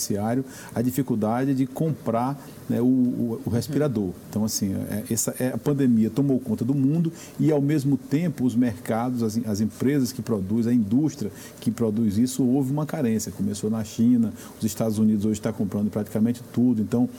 a 0.74 0.82
dificuldade 0.82 1.54
de 1.54 1.66
comprar 1.66 2.38
né, 2.70 2.82
o, 2.82 2.86
o, 2.86 3.42
o, 3.46 3.50
respirador. 3.50 4.12
Então, 4.30 4.44
assim, 4.44 4.74
é, 4.74 5.04
essa, 5.10 5.36
é, 5.40 5.50
a 5.50 5.58
pandemia 5.58 6.10
tomou 6.10 6.40
conta 6.40 6.66
do 6.66 6.74
mundo 6.74 7.12
e, 7.40 7.52
ao 7.52 7.62
mesmo 7.62 7.98
tempo, 7.98 8.46
os 8.46 8.56
mercados, 8.56 9.22
as, 9.22 9.40
as 9.46 9.62
empresas 9.62 10.12
que 10.12 10.22
produzem, 10.22 10.74
a 10.74 10.76
indústria 10.76 11.32
que 11.60 11.70
produz 11.70 12.18
isso, 12.18 12.44
houve 12.44 12.72
uma 12.72 12.86
carência. 12.86 13.32
Começou 13.32 13.70
na 13.70 13.84
China, 13.84 14.34
os 14.58 14.66
Estados 14.66 14.98
Unidos 14.98 15.26
hoje 15.26 15.40
está 15.40 15.54
comprando 15.54 15.90
praticamente 15.90 16.42
tudo. 16.52 16.82
Então, 16.82 17.10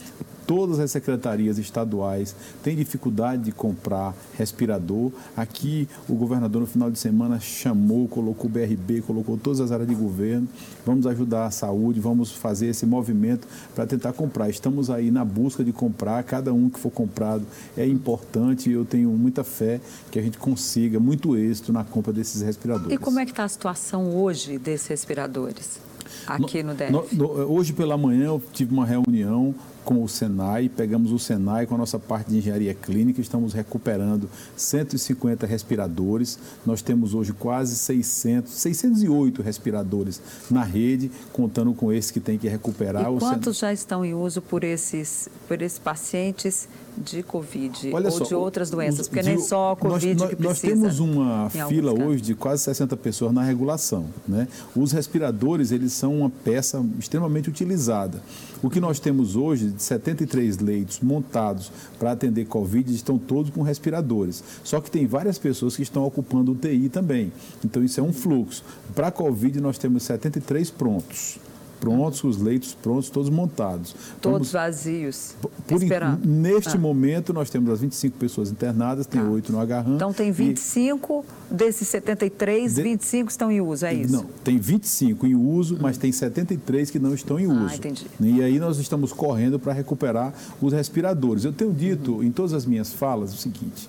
todas 0.47 0.79
as 0.79 0.89
secretarias 0.89 1.57
estaduais 1.57 2.33
têm 2.63 2.75
dificuldade 2.75 3.43
de 3.43 3.51
comprar 3.51 4.15
respirador. 4.37 5.11
Aqui, 5.35 5.87
o 6.07 6.15
governador, 6.15 6.61
no 6.61 6.67
final 6.67 6.89
de 6.89 6.97
semana, 6.97 7.39
chamou, 7.39 8.07
colocou 8.07 8.49
o 8.49 8.49
BRB, 8.49 9.01
colocou 9.01 9.37
todas 9.37 9.59
as 9.59 9.71
áreas 9.71 9.89
de 9.89 9.93
governo. 9.93 10.47
Vamos 10.85 11.05
ajudar 11.05 11.45
a 11.45 11.51
saúde, 11.51 11.99
vamos 11.99 12.31
fazer 12.31 12.66
esse 12.67 12.85
movimento 12.85 13.47
para 13.75 13.85
tentar 13.85 14.13
comprar. 14.13 14.49
Estamos 14.49 14.89
aí 14.89 15.11
na 15.11 15.23
busca 15.23 15.63
de 15.63 15.71
comprar, 15.71 16.23
cada 16.23 16.53
um 16.53 16.69
que 16.69 16.79
for 16.79 16.91
comprado 16.91 17.45
é 17.75 17.85
importante 17.85 18.69
e 18.69 18.73
eu 18.73 18.85
tenho 18.85 19.09
muita 19.11 19.43
fé 19.43 19.79
que 20.11 20.19
a 20.19 20.21
gente 20.21 20.37
consiga 20.37 20.99
muito 20.99 21.37
êxito 21.37 21.71
na 21.71 21.83
compra 21.83 22.13
desses 22.13 22.41
respiradores. 22.41 22.93
E 22.93 22.97
como 22.97 23.19
é 23.19 23.25
que 23.25 23.31
está 23.31 23.43
a 23.43 23.49
situação 23.49 24.15
hoje 24.15 24.57
desses 24.57 24.87
respiradores? 24.87 25.79
Aqui 26.25 26.63
no, 26.63 26.71
no 26.71 26.75
DF. 26.75 26.91
No, 26.91 27.05
no, 27.11 27.27
hoje 27.53 27.73
pela 27.73 27.97
manhã 27.97 28.25
eu 28.25 28.41
tive 28.53 28.73
uma 28.73 28.85
reunião 28.85 29.53
com 29.87 30.03
o 30.03 30.09
Senai, 30.09 30.67
pegamos 30.67 31.13
o 31.13 31.17
Senai 31.17 31.65
com 31.65 31.75
a 31.75 31.77
nossa 31.77 31.97
parte 31.97 32.29
de 32.29 32.39
engenharia 32.39 32.73
clínica, 32.73 33.21
estamos 33.21 33.53
recuperando 33.53 34.29
150 34.57 35.47
respiradores. 35.47 36.37
Nós 36.65 36.81
temos 36.81 37.13
hoje 37.13 37.31
quase 37.31 37.77
600, 37.77 38.51
608 38.51 39.41
respiradores 39.41 40.21
na 40.51 40.61
rede, 40.61 41.09
contando 41.31 41.73
com 41.73 41.89
esses 41.93 42.11
que 42.11 42.19
tem 42.19 42.37
que 42.37 42.49
recuperar. 42.49 43.09
E 43.09 43.17
quantos 43.17 43.59
Sen... 43.59 43.69
já 43.69 43.73
estão 43.73 44.03
em 44.03 44.13
uso 44.13 44.41
por 44.41 44.65
esses, 44.65 45.29
por 45.47 45.61
esses 45.61 45.79
pacientes 45.79 46.67
de 46.97 47.21
Covid 47.21 47.91
Olha 47.93 48.07
ou 48.07 48.11
só, 48.11 48.23
de 48.25 48.35
outras 48.35 48.69
doenças? 48.69 49.01
Os, 49.01 49.07
porque 49.07 49.21
de, 49.21 49.29
nem 49.29 49.39
só 49.39 49.71
a 49.71 49.75
Covid 49.77 50.15
nós, 50.15 50.29
que 50.29 50.35
precisa. 50.35 50.75
Nós 50.75 50.95
temos 50.95 50.99
uma 50.99 51.49
fila 51.49 51.93
hoje 51.93 52.21
de 52.21 52.35
quase 52.35 52.63
60 52.63 52.97
pessoas 52.97 53.33
na 53.33 53.43
regulação. 53.43 54.07
Né? 54.27 54.47
Os 54.75 54.91
respiradores, 54.91 55.71
eles 55.71 55.93
são 55.93 56.19
uma 56.19 56.29
peça 56.29 56.83
extremamente 56.99 57.49
utilizada. 57.49 58.21
O 58.61 58.69
que 58.69 58.79
nós 58.79 58.99
temos 58.99 59.35
hoje, 59.35 59.73
de 59.77 59.83
73 59.83 60.59
leitos 60.59 60.99
montados 60.99 61.71
para 61.97 62.11
atender 62.11 62.45
Covid, 62.45 62.93
estão 62.93 63.17
todos 63.17 63.51
com 63.51 63.61
respiradores. 63.61 64.43
Só 64.63 64.81
que 64.81 64.91
tem 64.91 65.07
várias 65.07 65.37
pessoas 65.37 65.75
que 65.75 65.83
estão 65.83 66.03
ocupando 66.03 66.51
UTI 66.51 66.89
também. 66.89 67.31
Então, 67.63 67.83
isso 67.83 67.99
é 67.99 68.03
um 68.03 68.11
fluxo. 68.11 68.63
Para 68.93 69.11
Covid, 69.11 69.61
nós 69.61 69.77
temos 69.77 70.03
73 70.03 70.69
prontos 70.71 71.39
prontos, 71.79 72.23
os 72.23 72.41
leitos 72.41 72.73
prontos, 72.73 73.09
todos 73.09 73.29
montados. 73.29 73.95
Todos 74.21 74.51
Vamos, 74.51 74.51
vazios. 74.51 75.35
Por, 75.67 75.81
esperando. 75.81 76.25
Neste 76.25 76.75
ah. 76.75 76.79
momento, 76.79 77.33
nós 77.33 77.49
temos 77.49 77.69
as 77.71 77.79
25 77.79 78.17
pessoas 78.17 78.51
internadas, 78.51 79.05
tem 79.05 79.21
ah. 79.21 79.29
8 79.29 79.51
no 79.51 79.59
agarram. 79.59 79.95
Então, 79.95 80.13
tem 80.13 80.31
25 80.31 81.25
e... 81.51 81.53
desses 81.53 81.87
73, 81.87 82.75
de... 82.75 82.83
25 82.83 83.29
estão 83.29 83.51
em 83.51 83.61
uso, 83.61 83.85
é 83.85 83.93
isso? 83.93 84.13
Não, 84.13 84.25
tem 84.43 84.57
25 84.57 85.27
em 85.27 85.35
uso, 85.35 85.75
hum. 85.75 85.79
mas 85.81 85.97
tem 85.97 86.11
73 86.11 86.89
que 86.89 86.99
não 86.99 87.13
estão 87.13 87.39
em 87.39 87.45
ah, 87.45 87.53
uso. 87.53 87.73
Ah, 87.73 87.75
entendi. 87.75 88.07
E 88.19 88.41
aí 88.41 88.59
nós 88.59 88.77
estamos 88.77 89.13
correndo 89.13 89.59
para 89.59 89.73
recuperar 89.73 90.33
os 90.61 90.73
respiradores. 90.73 91.45
Eu 91.45 91.53
tenho 91.53 91.73
dito 91.73 92.15
uhum. 92.15 92.23
em 92.23 92.31
todas 92.31 92.53
as 92.53 92.65
minhas 92.65 92.91
falas 92.93 93.33
o 93.33 93.37
seguinte 93.37 93.87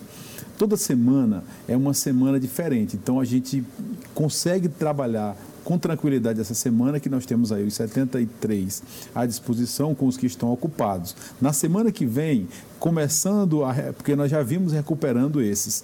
toda 0.59 0.75
semana 0.75 1.41
é 1.69 1.77
uma 1.77 1.93
semana 1.93 2.37
diferente. 2.37 2.97
Então 2.97 3.19
a 3.19 3.23
gente 3.23 3.63
consegue 4.13 4.67
trabalhar 4.67 5.37
com 5.63 5.77
tranquilidade 5.77 6.39
essa 6.39 6.53
semana 6.53 6.99
que 6.99 7.09
nós 7.09 7.25
temos 7.25 7.51
aí 7.51 7.65
os 7.65 7.73
73 7.73 8.83
à 9.13 9.25
disposição 9.25 9.93
com 9.93 10.07
os 10.07 10.17
que 10.17 10.25
estão 10.25 10.51
ocupados. 10.51 11.15
Na 11.41 11.53
semana 11.53 11.91
que 11.91 12.05
vem, 12.05 12.47
começando 12.79 13.63
a. 13.63 13.73
porque 13.93 14.15
nós 14.15 14.31
já 14.31 14.41
vimos 14.41 14.71
recuperando 14.73 15.41
esses. 15.41 15.83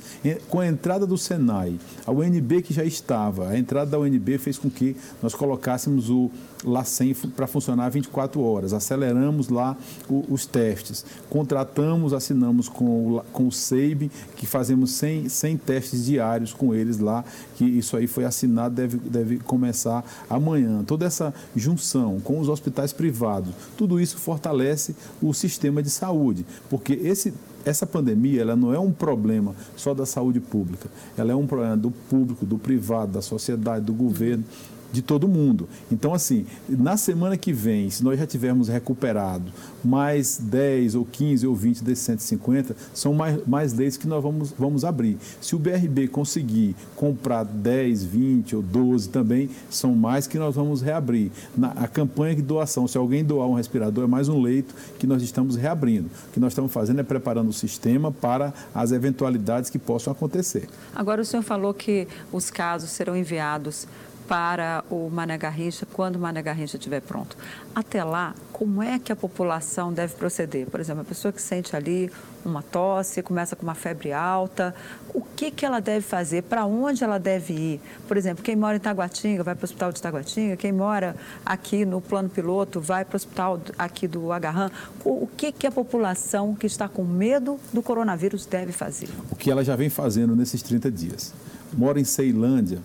Com 0.50 0.60
a 0.60 0.68
entrada 0.68 1.06
do 1.06 1.18
Senai, 1.18 1.78
a 2.06 2.12
UNB 2.12 2.62
que 2.62 2.74
já 2.74 2.84
estava, 2.84 3.50
a 3.50 3.58
entrada 3.58 3.92
da 3.92 4.00
UNB 4.00 4.38
fez 4.38 4.58
com 4.58 4.70
que 4.70 4.96
nós 5.22 5.36
colocássemos 5.36 6.10
o 6.10 6.32
LACEN 6.64 7.14
para 7.36 7.48
funcionar 7.48 7.90
24 7.90 8.42
horas. 8.42 8.74
Aceleramos 8.74 9.50
lá 9.50 9.78
o, 10.10 10.26
os 10.30 10.46
testes. 10.46 11.06
Contratamos, 11.30 12.14
assinamos 12.14 12.68
com 12.68 13.18
o, 13.18 13.24
com 13.32 13.48
o 13.48 13.52
SEIB, 13.52 14.12
que 14.36 14.46
fazemos 14.46 14.92
100, 14.92 15.30
100 15.30 15.58
testes 15.58 16.06
diários 16.06 16.54
com 16.54 16.74
eles 16.74 17.00
lá, 17.00 17.24
que 17.56 17.66
isso 17.66 17.96
aí 17.96 18.08
foi 18.08 18.26
assinado, 18.26 18.76
deve, 18.76 18.98
deve 18.98 19.38
começar 19.40 20.04
amanhã. 20.30 20.84
Toda 20.84 21.06
essa 21.06 21.34
junção 21.56 22.20
com 22.20 22.40
os 22.40 22.50
hospitais 22.50 22.92
privados, 22.92 23.54
tudo 23.78 24.00
isso 24.00 24.18
fortalece 24.18 24.96
o 25.22 25.34
sistema 25.34 25.84
de 25.84 25.90
saúde, 25.90 26.46
porque 26.70 26.85
porque 26.86 26.94
esse, 27.08 27.34
essa 27.66 27.88
pandemia 27.88 28.42
ela 28.42 28.56
não 28.56 28.72
é 28.72 28.78
um 28.78 28.92
problema 28.92 29.56
só 29.76 29.92
da 29.92 30.06
saúde 30.06 30.40
pública, 30.40 30.88
ela 31.18 31.32
é 31.32 31.36
um 31.36 31.48
problema 31.48 31.76
do 31.76 31.90
público, 31.90 32.46
do 32.46 32.60
privado, 32.60 33.14
da 33.14 33.24
sociedade, 33.24 33.84
do 33.84 33.92
governo 33.92 34.44
de 34.92 35.02
todo 35.02 35.28
mundo. 35.28 35.68
Então, 35.92 36.14
assim, 36.14 36.46
na 36.68 36.98
semana 36.98 37.38
que 37.38 37.52
vem, 37.52 37.90
se 37.90 38.04
nós 38.04 38.20
já 38.20 38.26
tivermos 38.26 38.68
recuperado 38.68 39.52
mais 39.84 40.38
10 40.38 40.96
ou 40.96 41.06
15 41.06 41.46
ou 41.46 41.56
20 41.56 41.84
desses 41.84 42.06
150, 42.06 42.76
são 42.94 43.14
mais, 43.14 43.46
mais 43.46 43.74
leis 43.74 43.98
que 43.98 44.08
nós 44.08 44.22
vamos, 44.22 44.54
vamos 44.58 44.84
abrir. 44.84 45.18
Se 45.40 45.56
o 45.56 45.60
BRB 45.60 46.08
conseguir 46.08 46.76
comprar 46.96 47.44
10, 47.44 48.04
20 48.04 48.56
ou 48.56 48.62
12 48.62 49.10
também, 49.10 49.50
são 49.70 49.94
mais 49.94 50.28
que 50.28 50.40
nós 50.40 50.56
vamos 50.56 50.82
reabrir. 50.82 51.32
Na, 51.56 51.70
a 51.72 51.88
campanha 51.88 52.36
de 52.36 52.42
doação, 52.42 52.88
se 52.88 52.98
alguém 52.98 53.24
doar 53.24 53.48
um 53.48 53.54
respirador, 53.54 54.06
é 54.06 54.08
mais 54.08 54.28
um 54.28 54.42
leito 54.42 54.74
que 54.98 55.06
nós 55.06 55.22
estamos 55.22 55.56
reabrindo. 55.56 56.10
O 56.30 56.34
que 56.34 56.40
nós 56.40 56.52
estamos 56.52 56.72
fazendo 56.72 57.00
é 57.00 57.04
preparando 57.04 57.50
o 57.50 57.54
sistema 57.54 58.12
para 58.12 58.54
as 58.74 58.92
eventualidades 58.92 59.70
que 59.70 59.78
possam 59.78 60.12
acontecer. 60.12 60.68
Agora, 60.96 61.22
o 61.22 61.26
senhor 61.26 61.44
falou 61.44 61.74
que 61.74 62.08
os 62.32 62.50
casos 62.50 62.90
serão 62.90 63.16
enviados 63.16 63.88
para 64.28 64.84
o 64.90 65.10
Mané 65.10 65.38
Garrincha 65.38 65.86
quando 65.92 66.16
o 66.16 66.20
Mané 66.20 66.42
Garrincha 66.42 66.78
estiver 66.78 67.02
pronto. 67.02 67.38
Até 67.74 68.04
lá, 68.04 68.34
como 68.52 68.82
é 68.82 68.98
que 69.00 69.12
a 69.12 69.16
população 69.16 69.92
deve 69.92 70.16
proceder? 70.16 70.68
Por 70.68 70.80
exemplo, 70.80 71.02
a 71.02 71.06
pessoa 71.06 71.32
que 71.32 71.42
sente 71.42 71.76
ali 71.76 72.12
uma 72.44 72.62
tosse, 72.62 73.22
começa 73.22 73.56
com 73.56 73.64
uma 73.64 73.76
febre 73.76 74.14
alta, 74.14 74.74
o 75.14 75.22
que, 75.22 75.50
que 75.52 75.66
ela 75.66 75.80
deve 75.80 76.02
fazer? 76.02 76.44
Para 76.44 76.66
onde 76.66 77.04
ela 77.04 77.18
deve 77.18 77.54
ir? 77.54 77.82
Por 78.08 78.18
exemplo, 78.18 78.44
quem 78.44 78.56
mora 78.56 78.78
em 78.78 78.80
Taguatinga 78.80 79.44
vai 79.44 79.56
para 79.56 79.64
o 79.64 79.66
hospital 79.66 79.92
de 79.92 80.02
Taguatinga, 80.02 80.56
quem 80.56 80.72
mora 80.72 81.16
aqui 81.46 81.86
no 81.86 82.00
plano 82.00 82.30
piloto 82.30 82.80
vai 82.80 83.04
para 83.04 83.16
o 83.16 83.18
hospital 83.18 83.60
aqui 83.78 84.08
do 84.08 84.32
Agarram. 84.32 84.70
O 85.04 85.28
que, 85.28 85.52
que 85.52 85.68
a 85.68 85.72
população 85.72 86.56
que 86.56 86.68
está 86.68 86.88
com 86.88 87.04
medo 87.04 87.60
do 87.74 87.82
coronavírus 87.82 88.46
deve 88.46 88.72
fazer? 88.72 89.10
O 89.32 89.36
que 89.36 89.50
ela 89.50 89.64
já 89.64 89.76
vem 89.76 89.90
fazendo 89.90 90.36
nesses 90.36 90.62
30 90.62 90.92
dias. 90.92 91.34
Mora 91.74 92.00
em 92.00 92.06
Ceilândia, 92.06 92.80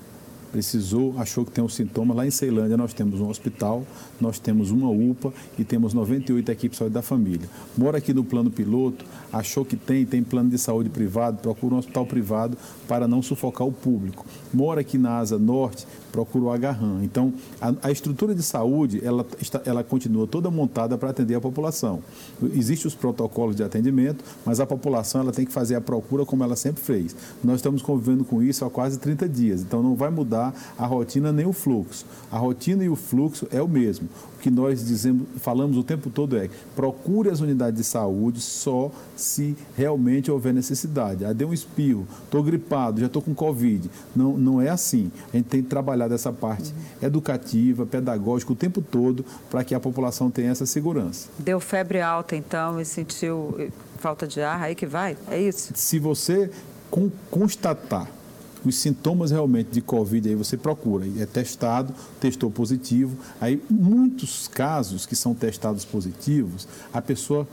precisou, 0.50 1.14
achou 1.18 1.44
que 1.44 1.50
tem 1.50 1.62
um 1.62 1.68
sintoma. 1.68 2.14
Lá 2.14 2.26
em 2.26 2.30
Ceilândia 2.30 2.76
nós 2.76 2.92
temos 2.92 3.20
um 3.20 3.28
hospital, 3.28 3.86
nós 4.20 4.38
temos 4.38 4.70
uma 4.70 4.88
UPA 4.90 5.32
e 5.58 5.64
temos 5.64 5.94
98 5.94 6.50
equipes 6.50 6.76
de 6.76 6.78
saúde 6.78 6.94
da 6.94 7.02
família. 7.02 7.48
Mora 7.76 7.98
aqui 7.98 8.12
no 8.12 8.24
plano 8.24 8.50
piloto, 8.50 9.04
achou 9.32 9.64
que 9.64 9.76
tem, 9.76 10.04
tem 10.04 10.22
plano 10.22 10.50
de 10.50 10.58
saúde 10.58 10.88
privado, 10.88 11.38
procura 11.38 11.74
um 11.74 11.78
hospital 11.78 12.06
privado 12.06 12.56
para 12.88 13.06
não 13.06 13.22
sufocar 13.22 13.66
o 13.66 13.72
público. 13.72 14.26
Mora 14.52 14.80
aqui 14.80 14.98
na 14.98 15.18
Asa 15.18 15.38
Norte, 15.38 15.86
procura 16.10 16.44
o 16.44 16.50
Agarram. 16.50 17.02
Então, 17.02 17.32
a, 17.60 17.74
a, 17.82 17.90
estrutura 17.90 18.34
de 18.34 18.42
saúde, 18.42 19.00
ela, 19.04 19.26
está, 19.40 19.60
ela 19.64 19.84
continua 19.84 20.26
toda 20.26 20.50
montada 20.50 20.96
para 20.96 21.10
atender 21.10 21.34
a 21.34 21.40
população. 21.40 22.00
Existem 22.54 22.88
os 22.88 22.94
protocolos 22.94 23.56
de 23.56 23.62
atendimento, 23.62 24.24
mas 24.44 24.60
a 24.60 24.66
população 24.66 25.20
ela 25.20 25.32
tem 25.32 25.44
que 25.44 25.52
fazer 25.52 25.74
a 25.74 25.80
procura 25.80 26.24
como 26.24 26.42
ela 26.42 26.56
sempre 26.56 26.82
fez. 26.82 27.14
Nós 27.42 27.56
estamos 27.56 27.82
convivendo 27.82 28.24
com 28.24 28.42
isso 28.42 28.64
há 28.64 28.70
quase 28.70 28.98
30 28.98 29.28
dias, 29.28 29.60
então 29.62 29.82
não 29.82 29.94
vai 29.94 30.10
mudar 30.10 30.30
mudar 30.30 30.54
a 30.78 30.86
rotina 30.86 31.32
nem 31.32 31.46
o 31.46 31.52
fluxo. 31.52 32.06
A 32.30 32.38
rotina 32.38 32.84
e 32.84 32.88
o 32.88 32.96
fluxo 32.96 33.48
é 33.50 33.60
o 33.60 33.68
mesmo. 33.68 34.08
Que 34.40 34.50
nós 34.50 34.84
dizemos, 34.84 35.26
falamos 35.36 35.76
o 35.76 35.82
tempo 35.82 36.10
todo 36.10 36.36
é 36.36 36.48
procure 36.74 37.30
as 37.30 37.40
unidades 37.40 37.78
de 37.78 37.84
saúde 37.84 38.40
só 38.40 38.90
se 39.14 39.56
realmente 39.76 40.30
houver 40.30 40.52
necessidade. 40.52 41.24
Ah, 41.24 41.32
deu 41.32 41.48
um 41.48 41.52
espirro, 41.52 42.06
estou 42.24 42.42
gripado, 42.42 43.00
já 43.00 43.06
estou 43.06 43.22
com 43.22 43.34
Covid. 43.34 43.90
Não, 44.14 44.36
não 44.36 44.60
é 44.60 44.68
assim. 44.68 45.10
A 45.32 45.36
gente 45.36 45.46
tem 45.46 45.62
que 45.62 45.68
trabalhar 45.68 46.08
dessa 46.08 46.32
parte 46.32 46.72
uhum. 46.72 47.06
educativa, 47.06 47.84
pedagógica 47.86 48.52
o 48.52 48.56
tempo 48.56 48.80
todo 48.80 49.24
para 49.50 49.62
que 49.62 49.74
a 49.74 49.80
população 49.80 50.30
tenha 50.30 50.50
essa 50.50 50.66
segurança. 50.66 51.28
Deu 51.38 51.60
febre 51.60 52.00
alta 52.00 52.34
então 52.34 52.80
e 52.80 52.84
sentiu 52.84 53.70
falta 53.98 54.26
de 54.26 54.40
ar, 54.40 54.62
aí 54.62 54.74
que 54.74 54.86
vai? 54.86 55.16
É 55.30 55.40
isso? 55.40 55.72
Se 55.74 55.98
você 55.98 56.50
constatar 57.30 58.08
os 58.64 58.76
sintomas 58.76 59.30
realmente 59.30 59.70
de 59.70 59.80
Covid, 59.80 60.28
aí 60.28 60.34
você 60.34 60.56
procura, 60.56 61.06
é 61.18 61.26
testado, 61.26 61.94
testou 62.20 62.50
positivo. 62.50 63.16
Aí, 63.40 63.62
muitos 63.70 64.48
casos 64.48 65.06
que 65.06 65.16
são 65.16 65.34
testados 65.34 65.84
positivos, 65.84 66.68
a 66.92 67.00
pessoa 67.00 67.46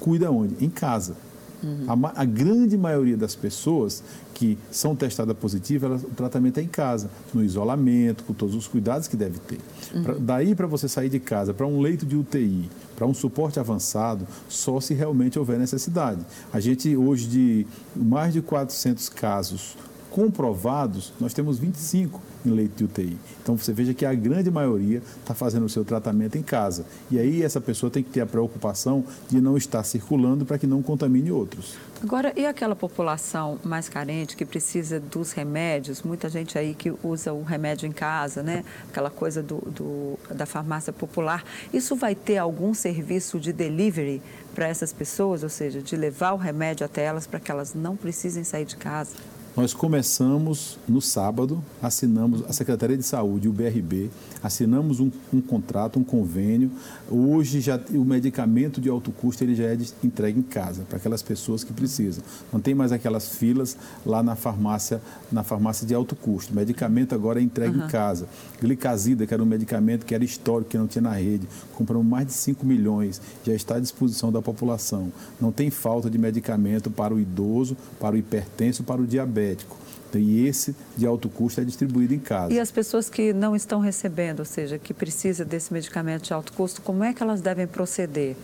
cuida 0.00 0.30
onde? 0.30 0.64
Em 0.64 0.70
casa. 0.70 1.16
Uhum. 1.62 2.06
A, 2.06 2.22
a, 2.22 2.24
grande 2.24 2.76
maioria 2.76 3.16
das 3.16 3.36
pessoas 3.36 4.02
que 4.34 4.58
são 4.70 4.96
testadas 4.96 5.36
positivas, 5.36 6.02
o 6.02 6.08
tratamento 6.08 6.58
é 6.58 6.62
em 6.62 6.66
casa, 6.66 7.08
no 7.32 7.44
isolamento, 7.44 8.24
com 8.24 8.32
todos 8.32 8.56
os 8.56 8.66
cuidados 8.66 9.06
que 9.06 9.16
deve 9.16 9.38
ter. 9.38 9.60
Uhum. 9.94 10.02
Pra, 10.02 10.14
daí 10.18 10.56
para 10.56 10.66
você 10.66 10.88
sair 10.88 11.08
de 11.08 11.20
casa 11.20 11.54
para 11.54 11.64
um 11.64 11.80
leito 11.80 12.04
de 12.04 12.16
UTI, 12.16 12.68
para 12.96 13.06
um 13.06 13.14
suporte 13.14 13.60
avançado, 13.60 14.26
só 14.48 14.80
se 14.80 14.92
realmente 14.92 15.38
houver 15.38 15.56
necessidade. 15.56 16.20
A 16.52 16.58
gente 16.58 16.96
hoje 16.96 17.28
de 17.28 17.66
mais 17.94 18.32
de 18.32 18.42
400 18.42 19.08
casos 19.08 19.76
comprovados, 20.12 21.12
nós 21.18 21.32
temos 21.32 21.58
25 21.58 22.20
em 22.44 22.50
leito 22.50 22.76
de 22.76 22.84
UTI. 22.84 23.18
Então 23.42 23.56
você 23.56 23.72
veja 23.72 23.94
que 23.94 24.04
a 24.04 24.12
grande 24.12 24.50
maioria 24.50 25.02
está 25.20 25.34
fazendo 25.34 25.64
o 25.64 25.68
seu 25.68 25.84
tratamento 25.84 26.36
em 26.36 26.42
casa. 26.42 26.84
E 27.10 27.18
aí 27.18 27.42
essa 27.42 27.60
pessoa 27.60 27.90
tem 27.90 28.02
que 28.02 28.10
ter 28.10 28.20
a 28.20 28.26
preocupação 28.26 29.04
de 29.28 29.40
não 29.40 29.56
estar 29.56 29.82
circulando 29.84 30.44
para 30.44 30.58
que 30.58 30.66
não 30.66 30.82
contamine 30.82 31.32
outros. 31.32 31.76
Agora, 32.02 32.32
e 32.36 32.44
aquela 32.44 32.76
população 32.76 33.58
mais 33.64 33.88
carente 33.88 34.36
que 34.36 34.44
precisa 34.44 35.00
dos 35.00 35.32
remédios? 35.32 36.02
Muita 36.02 36.28
gente 36.28 36.58
aí 36.58 36.74
que 36.74 36.92
usa 37.02 37.32
o 37.32 37.42
remédio 37.42 37.86
em 37.86 37.92
casa, 37.92 38.42
né? 38.42 38.64
Aquela 38.90 39.08
coisa 39.08 39.42
do, 39.42 39.58
do 39.58 40.18
da 40.34 40.44
farmácia 40.44 40.92
popular. 40.92 41.44
Isso 41.72 41.96
vai 41.96 42.14
ter 42.14 42.38
algum 42.38 42.74
serviço 42.74 43.38
de 43.38 43.52
delivery 43.52 44.20
para 44.52 44.66
essas 44.68 44.92
pessoas, 44.92 45.42
ou 45.42 45.48
seja, 45.48 45.80
de 45.80 45.96
levar 45.96 46.32
o 46.32 46.36
remédio 46.36 46.84
até 46.84 47.04
elas 47.04 47.26
para 47.26 47.40
que 47.40 47.50
elas 47.50 47.72
não 47.72 47.96
precisem 47.96 48.44
sair 48.44 48.64
de 48.64 48.76
casa? 48.76 49.12
Nós 49.54 49.74
começamos 49.74 50.78
no 50.88 51.02
sábado, 51.02 51.62
assinamos 51.82 52.42
a 52.48 52.54
Secretaria 52.54 52.96
de 52.96 53.02
Saúde 53.02 53.50
o 53.50 53.52
BRB, 53.52 54.08
assinamos 54.42 54.98
um, 54.98 55.10
um, 55.30 55.42
contrato, 55.42 55.98
um 55.98 56.04
convênio. 56.04 56.70
Hoje 57.10 57.60
já 57.60 57.78
o 57.90 58.02
medicamento 58.02 58.80
de 58.80 58.88
alto 58.88 59.12
custo 59.12 59.44
ele 59.44 59.54
já 59.54 59.64
é 59.64 59.76
entregue 60.02 60.38
em 60.38 60.42
casa 60.42 60.84
para 60.88 60.96
aquelas 60.96 61.20
pessoas 61.20 61.62
que 61.62 61.72
precisam. 61.72 62.24
Não 62.50 62.60
tem 62.60 62.74
mais 62.74 62.92
aquelas 62.92 63.28
filas 63.28 63.76
lá 64.06 64.22
na 64.22 64.34
farmácia, 64.34 65.02
na 65.30 65.42
farmácia 65.42 65.86
de 65.86 65.94
alto 65.94 66.16
custo. 66.16 66.54
O 66.54 66.56
medicamento 66.56 67.14
agora 67.14 67.38
é 67.38 67.42
entregue 67.42 67.76
uhum. 67.76 67.84
em 67.84 67.88
casa. 67.88 68.26
Glicazida, 68.58 69.26
que 69.26 69.34
era 69.34 69.42
um 69.42 69.46
medicamento 69.46 70.06
que 70.06 70.14
era 70.14 70.24
histórico, 70.24 70.70
que 70.70 70.78
não 70.78 70.86
tinha 70.86 71.02
na 71.02 71.12
rede, 71.12 71.46
compramos 71.74 72.06
mais 72.06 72.26
de 72.26 72.32
5 72.32 72.64
milhões, 72.64 73.20
já 73.44 73.52
está 73.52 73.76
à 73.76 73.80
disposição 73.80 74.32
da 74.32 74.40
população. 74.40 75.12
Não 75.38 75.52
tem 75.52 75.68
falta 75.68 76.08
de 76.08 76.16
medicamento 76.16 76.90
para 76.90 77.12
o 77.12 77.20
idoso, 77.20 77.76
para 78.00 78.14
o 78.14 78.18
hipertenso, 78.18 78.82
para 78.82 79.02
o 79.02 79.06
diabético 79.06 79.41
diabético. 79.42 79.76
E 80.14 80.46
esse 80.46 80.76
de 80.94 81.06
alto 81.06 81.26
custo 81.30 81.62
é 81.62 81.64
distribuído 81.64 82.12
em 82.12 82.18
casa. 82.18 82.52
E 82.52 82.60
as 82.60 82.70
pessoas 82.70 83.08
que 83.08 83.32
não 83.32 83.56
estão 83.56 83.80
recebendo, 83.80 84.40
ou 84.40 84.44
seja, 84.44 84.78
que 84.78 84.92
precisam 84.92 85.46
desse 85.46 85.72
medicamento 85.72 86.24
de 86.24 86.34
alto 86.34 86.52
custo, 86.52 86.82
como 86.82 87.02
é 87.02 87.14
que 87.14 87.22
elas 87.22 87.40
devem 87.40 87.66
proceder? 87.66 88.36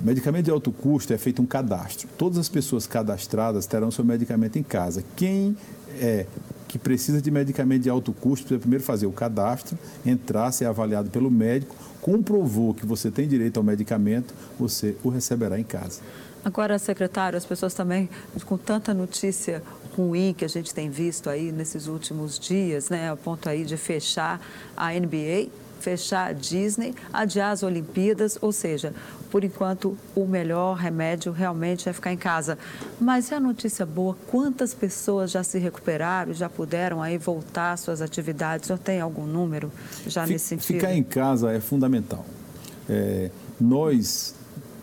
O 0.00 0.04
medicamento 0.04 0.46
de 0.46 0.50
alto 0.50 0.72
custo 0.72 1.12
é 1.12 1.18
feito 1.18 1.42
um 1.42 1.46
cadastro. 1.46 2.08
Todas 2.16 2.38
as 2.38 2.48
pessoas 2.48 2.86
cadastradas 2.86 3.66
terão 3.66 3.90
seu 3.90 4.02
medicamento 4.02 4.58
em 4.58 4.62
casa. 4.62 5.04
Quem 5.14 5.54
é 6.00 6.24
que 6.66 6.78
precisa 6.78 7.20
de 7.20 7.30
medicamento 7.30 7.82
de 7.82 7.90
alto 7.90 8.14
custo 8.14 8.46
precisa 8.46 8.60
primeiro 8.60 8.82
fazer 8.82 9.04
o 9.04 9.12
cadastro, 9.12 9.78
entrar, 10.06 10.50
ser 10.52 10.64
avaliado 10.64 11.10
pelo 11.10 11.30
médico, 11.30 11.76
comprovou 12.00 12.72
que 12.72 12.86
você 12.86 13.10
tem 13.10 13.28
direito 13.28 13.58
ao 13.58 13.62
medicamento, 13.62 14.32
você 14.58 14.96
o 15.04 15.10
receberá 15.10 15.60
em 15.60 15.64
casa. 15.64 16.00
Agora, 16.42 16.78
secretário, 16.78 17.36
as 17.36 17.44
pessoas 17.44 17.74
também, 17.74 18.08
com 18.46 18.56
tanta 18.56 18.94
notícia 18.94 19.62
ruim 19.96 20.34
que 20.36 20.44
a 20.44 20.48
gente 20.48 20.74
tem 20.74 20.90
visto 20.90 21.28
aí 21.28 21.52
nesses 21.52 21.86
últimos 21.86 22.38
dias, 22.38 22.88
né, 22.90 23.10
a 23.10 23.16
ponto 23.16 23.48
aí 23.48 23.64
de 23.64 23.76
fechar 23.76 24.40
a 24.76 24.92
NBA, 24.92 25.48
fechar 25.80 26.28
a 26.28 26.32
Disney, 26.32 26.94
adiar 27.12 27.52
as 27.52 27.62
Olimpíadas, 27.62 28.38
ou 28.40 28.52
seja, 28.52 28.92
por 29.30 29.42
enquanto 29.44 29.96
o 30.14 30.26
melhor 30.26 30.76
remédio 30.76 31.32
realmente 31.32 31.88
é 31.88 31.92
ficar 31.92 32.12
em 32.12 32.16
casa. 32.16 32.58
Mas 33.00 33.32
é 33.32 33.36
a 33.36 33.40
notícia 33.40 33.86
boa, 33.86 34.16
quantas 34.26 34.74
pessoas 34.74 35.30
já 35.30 35.42
se 35.42 35.58
recuperaram, 35.58 36.34
já 36.34 36.48
puderam 36.48 37.02
aí 37.02 37.16
voltar 37.16 37.72
às 37.72 37.80
suas 37.80 38.02
atividades? 38.02 38.66
Senhor 38.66 38.78
tem 38.78 39.00
algum 39.00 39.26
número 39.26 39.72
já 40.06 40.26
nesse 40.26 40.48
sentido? 40.48 40.76
Ficar 40.76 40.94
em 40.94 41.02
casa 41.02 41.50
é 41.52 41.60
fundamental. 41.60 42.24
É, 42.88 43.30
nós 43.60 44.34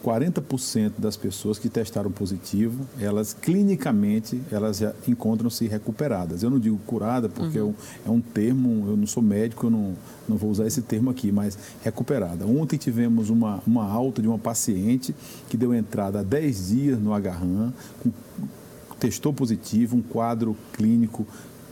40% 0.07 0.93
das 0.97 1.17
pessoas 1.17 1.59
que 1.59 1.67
testaram 1.67 2.09
positivo, 2.09 2.87
elas 2.97 3.33
clinicamente, 3.33 4.41
elas 4.49 4.77
já 4.77 4.93
encontram-se 5.05 5.67
recuperadas. 5.67 6.43
Eu 6.43 6.49
não 6.49 6.57
digo 6.57 6.77
curada, 6.85 7.27
porque 7.27 7.59
uhum. 7.59 7.75
é, 8.05 8.09
um, 8.09 8.13
é 8.13 8.17
um 8.17 8.21
termo, 8.21 8.85
eu 8.87 8.95
não 8.95 9.05
sou 9.05 9.21
médico, 9.21 9.65
eu 9.65 9.69
não, 9.69 9.95
não 10.27 10.37
vou 10.37 10.49
usar 10.49 10.65
esse 10.65 10.81
termo 10.81 11.09
aqui, 11.09 11.29
mas 11.29 11.59
recuperada. 11.83 12.45
Ontem 12.45 12.77
tivemos 12.77 13.29
uma, 13.29 13.61
uma 13.67 13.83
alta 13.83 14.21
de 14.21 14.29
uma 14.29 14.39
paciente 14.39 15.13
que 15.49 15.57
deu 15.57 15.73
entrada 15.73 16.21
há 16.21 16.23
10 16.23 16.67
dias 16.69 16.99
no 16.99 17.13
agarran, 17.13 17.73
testou 18.97 19.33
positivo, 19.33 19.97
um 19.97 20.01
quadro 20.01 20.55
clínico 20.71 21.27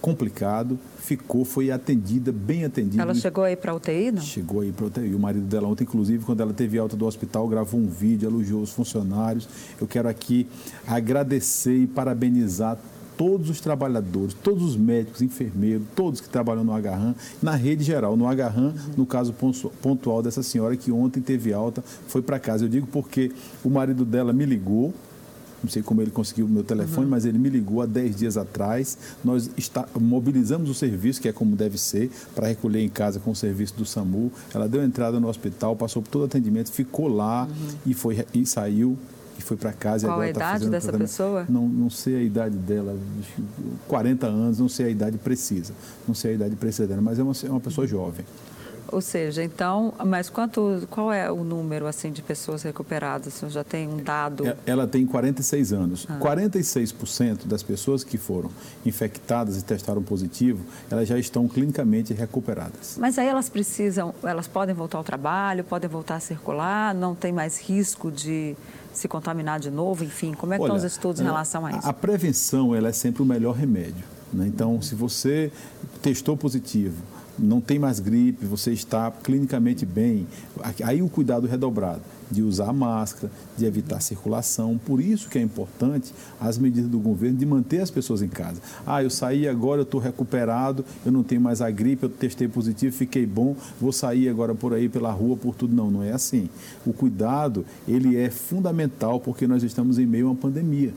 complicado, 0.05 0.77
ficou, 0.99 1.43
foi 1.43 1.71
atendida, 1.71 2.31
bem 2.31 2.63
atendida. 2.63 3.01
Ela 3.01 3.15
chegou 3.15 3.43
aí 3.43 3.55
para 3.55 3.71
a 3.71 3.75
UTI, 3.75 4.11
não? 4.11 4.21
Chegou 4.21 4.61
aí 4.61 4.71
para 4.71 4.85
a 4.85 4.87
UTI. 4.87 5.15
O 5.15 5.19
marido 5.19 5.47
dela 5.47 5.67
ontem, 5.67 5.83
inclusive, 5.83 6.23
quando 6.23 6.41
ela 6.41 6.53
teve 6.53 6.77
alta 6.77 6.95
do 6.95 7.07
hospital, 7.07 7.47
gravou 7.47 7.79
um 7.79 7.87
vídeo, 7.87 8.29
elogiou 8.29 8.61
os 8.61 8.69
funcionários. 8.69 9.49
Eu 9.81 9.87
quero 9.87 10.07
aqui 10.07 10.45
agradecer 10.85 11.75
e 11.75 11.87
parabenizar 11.87 12.77
todos 13.17 13.49
os 13.49 13.59
trabalhadores, 13.59 14.35
todos 14.35 14.61
os 14.61 14.77
médicos, 14.77 15.23
enfermeiros, 15.23 15.87
todos 15.95 16.21
que 16.21 16.29
trabalham 16.29 16.63
no 16.63 16.73
Agarran, 16.73 17.15
na 17.41 17.55
rede 17.55 17.83
geral, 17.83 18.15
no 18.15 18.27
Agarran, 18.27 18.73
no 18.95 19.07
caso 19.07 19.33
pontual 19.81 20.21
dessa 20.21 20.43
senhora 20.43 20.77
que 20.77 20.91
ontem 20.91 21.19
teve 21.19 21.51
alta, 21.51 21.83
foi 22.07 22.21
para 22.21 22.37
casa. 22.37 22.65
Eu 22.65 22.69
digo 22.69 22.85
porque 22.91 23.31
o 23.63 23.71
marido 23.71 24.05
dela 24.05 24.31
me 24.31 24.45
ligou, 24.45 24.93
não 25.65 25.71
sei 25.71 25.81
como 25.81 26.01
ele 26.01 26.11
conseguiu 26.11 26.45
o 26.45 26.49
meu 26.49 26.63
telefone, 26.63 27.05
uhum. 27.05 27.11
mas 27.11 27.25
ele 27.25 27.37
me 27.37 27.49
ligou 27.49 27.81
há 27.81 27.85
10 27.85 28.15
dias 28.15 28.37
atrás. 28.37 28.97
Nós 29.23 29.49
está, 29.57 29.87
mobilizamos 29.99 30.69
o 30.69 30.73
serviço, 30.73 31.19
que 31.19 31.27
é 31.27 31.33
como 31.33 31.55
deve 31.55 31.77
ser, 31.77 32.09
para 32.33 32.47
recolher 32.47 32.81
em 32.81 32.89
casa 32.89 33.19
com 33.19 33.31
o 33.31 33.35
serviço 33.35 33.75
do 33.75 33.85
SAMU. 33.85 34.31
Ela 34.53 34.67
deu 34.67 34.83
entrada 34.83 35.19
no 35.19 35.27
hospital, 35.27 35.75
passou 35.75 36.01
por 36.01 36.09
todo 36.09 36.21
o 36.21 36.25
atendimento, 36.25 36.71
ficou 36.71 37.07
lá 37.07 37.45
uhum. 37.45 37.67
e, 37.85 37.93
foi, 37.93 38.25
e 38.33 38.45
saiu 38.45 38.97
e 39.37 39.41
foi 39.41 39.57
para 39.57 39.73
casa. 39.73 40.07
Qual 40.07 40.19
a 40.19 40.23
tá 40.23 40.29
idade 40.29 40.69
dessa 40.69 40.93
pessoa? 40.93 41.45
Não, 41.49 41.67
não 41.67 41.89
sei 41.89 42.15
a 42.15 42.21
idade 42.21 42.55
dela, 42.55 42.95
40 43.87 44.27
anos, 44.27 44.59
não 44.59 44.69
sei 44.69 44.87
a 44.87 44.89
idade 44.89 45.17
precisa. 45.17 45.73
Não 46.07 46.13
sei 46.13 46.31
a 46.31 46.33
idade 46.35 46.55
precisa 46.55 46.87
dela, 46.87 47.01
mas 47.01 47.19
é 47.19 47.23
uma, 47.23 47.33
é 47.43 47.49
uma 47.49 47.59
pessoa 47.59 47.85
jovem. 47.87 48.25
Ou 48.91 49.01
seja, 49.01 49.43
então, 49.43 49.93
mas 50.05 50.29
quanto, 50.29 50.87
qual 50.89 51.11
é 51.11 51.31
o 51.31 51.43
número 51.43 51.87
assim 51.87 52.11
de 52.11 52.21
pessoas 52.21 52.63
recuperadas? 52.63 53.33
Você 53.33 53.49
já 53.49 53.63
tem 53.63 53.87
um 53.87 53.97
dado? 53.97 54.47
É, 54.47 54.57
ela 54.65 54.87
tem 54.87 55.05
46 55.05 55.73
anos. 55.73 56.05
Ah. 56.09 56.19
46% 56.19 57.45
das 57.45 57.63
pessoas 57.63 58.03
que 58.03 58.17
foram 58.17 58.49
infectadas 58.85 59.57
e 59.57 59.63
testaram 59.63 60.03
positivo, 60.03 60.63
elas 60.89 61.07
já 61.07 61.17
estão 61.17 61.47
clinicamente 61.47 62.13
recuperadas. 62.13 62.97
Mas 62.99 63.17
aí 63.17 63.27
elas 63.27 63.49
precisam, 63.49 64.13
elas 64.23 64.47
podem 64.47 64.75
voltar 64.75 64.97
ao 64.97 65.03
trabalho, 65.03 65.63
podem 65.63 65.89
voltar 65.89 66.15
a 66.15 66.19
circular, 66.19 66.93
não 66.93 67.15
tem 67.15 67.31
mais 67.31 67.59
risco 67.59 68.11
de 68.11 68.55
se 68.93 69.07
contaminar 69.07 69.59
de 69.59 69.69
novo, 69.69 70.03
enfim, 70.03 70.33
como 70.33 70.53
é 70.53 70.57
que 70.57 70.63
Olha, 70.63 70.69
estão 70.69 70.77
os 70.77 70.83
estudos 70.83 71.21
em 71.21 71.25
relação 71.25 71.65
a 71.65 71.71
isso? 71.71 71.87
A 71.87 71.93
prevenção, 71.93 72.73
ela 72.73 72.89
é 72.89 72.93
sempre 72.93 73.21
o 73.21 73.25
melhor 73.25 73.53
remédio. 73.53 74.05
Né? 74.31 74.47
Então, 74.47 74.81
se 74.81 74.95
você 74.95 75.51
testou 76.01 76.37
positivo, 76.37 76.95
não 77.37 77.61
tem 77.61 77.77
mais 77.77 77.99
gripe, 77.99 78.45
você 78.45 78.71
está 78.71 79.11
clinicamente 79.11 79.85
bem. 79.85 80.27
Aí 80.83 81.01
o 81.01 81.09
cuidado 81.09 81.47
redobrado 81.47 82.01
de 82.29 82.41
usar 82.41 82.73
máscara, 82.73 83.31
de 83.57 83.65
evitar 83.65 84.01
circulação. 84.01 84.79
Por 84.83 84.99
isso 84.99 85.29
que 85.29 85.37
é 85.37 85.41
importante 85.41 86.13
as 86.39 86.57
medidas 86.57 86.89
do 86.89 86.99
governo 86.99 87.37
de 87.37 87.45
manter 87.45 87.81
as 87.81 87.91
pessoas 87.91 88.21
em 88.21 88.27
casa. 88.27 88.61
Ah, 88.85 89.03
eu 89.03 89.09
saí 89.09 89.47
agora, 89.47 89.81
eu 89.81 89.83
estou 89.83 89.99
recuperado, 89.99 90.83
eu 91.05 91.11
não 91.11 91.23
tenho 91.23 91.41
mais 91.41 91.61
a 91.61 91.69
gripe, 91.69 92.03
eu 92.03 92.09
testei 92.09 92.47
positivo, 92.47 92.95
fiquei 92.95 93.25
bom, 93.25 93.55
vou 93.79 93.91
sair 93.91 94.29
agora 94.29 94.55
por 94.55 94.73
aí 94.73 94.89
pela 94.89 95.11
rua, 95.11 95.37
por 95.37 95.55
tudo. 95.55 95.75
Não, 95.75 95.91
não 95.91 96.03
é 96.03 96.11
assim. 96.11 96.49
O 96.85 96.93
cuidado, 96.93 97.65
ele 97.87 98.17
é 98.17 98.29
fundamental 98.29 99.19
porque 99.19 99.47
nós 99.47 99.63
estamos 99.63 99.99
em 99.99 100.05
meio 100.05 100.27
a 100.27 100.31
uma 100.31 100.35
pandemia. 100.35 100.93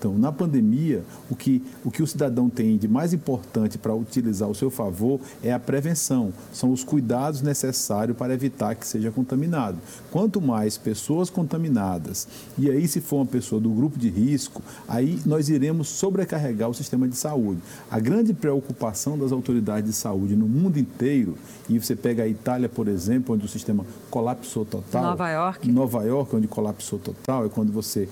Então, 0.00 0.16
na 0.16 0.32
pandemia, 0.32 1.04
o 1.30 1.36
que 1.36 1.62
o, 1.84 1.90
que 1.90 2.02
o 2.02 2.06
cidadão 2.06 2.48
tem 2.48 2.78
de 2.78 2.88
mais 2.88 3.12
importante 3.12 3.76
para 3.76 3.94
utilizar 3.94 4.48
ao 4.48 4.54
seu 4.54 4.70
favor 4.70 5.20
é 5.42 5.52
a 5.52 5.58
prevenção, 5.58 6.32
são 6.54 6.72
os 6.72 6.82
cuidados 6.82 7.42
necessários 7.42 8.16
para 8.16 8.32
evitar 8.32 8.74
que 8.74 8.86
seja 8.86 9.10
contaminado. 9.10 9.76
Quanto 10.10 10.40
mais 10.40 10.78
pessoas 10.78 11.28
contaminadas, 11.28 12.26
e 12.56 12.70
aí 12.70 12.88
se 12.88 13.02
for 13.02 13.16
uma 13.16 13.26
pessoa 13.26 13.60
do 13.60 13.68
grupo 13.68 13.98
de 13.98 14.08
risco, 14.08 14.62
aí 14.88 15.20
nós 15.26 15.50
iremos 15.50 15.88
sobrecarregar 15.88 16.70
o 16.70 16.74
sistema 16.74 17.06
de 17.06 17.16
saúde. 17.16 17.60
A 17.90 18.00
grande 18.00 18.32
preocupação 18.32 19.18
das 19.18 19.32
autoridades 19.32 19.90
de 19.90 19.94
saúde 19.94 20.34
no 20.34 20.48
mundo 20.48 20.78
inteiro, 20.78 21.36
e 21.68 21.78
você 21.78 21.94
pega 21.94 22.22
a 22.22 22.26
Itália, 22.26 22.70
por 22.70 22.88
exemplo, 22.88 23.34
onde 23.34 23.44
o 23.44 23.48
sistema 23.48 23.84
colapsou 24.10 24.64
total. 24.64 25.02
Nova 25.02 25.30
York. 25.30 25.70
Nova 25.70 26.02
York, 26.04 26.34
onde 26.34 26.48
colapsou 26.48 26.98
total, 26.98 27.44
é 27.44 27.48
quando 27.50 27.70
você 27.70 28.08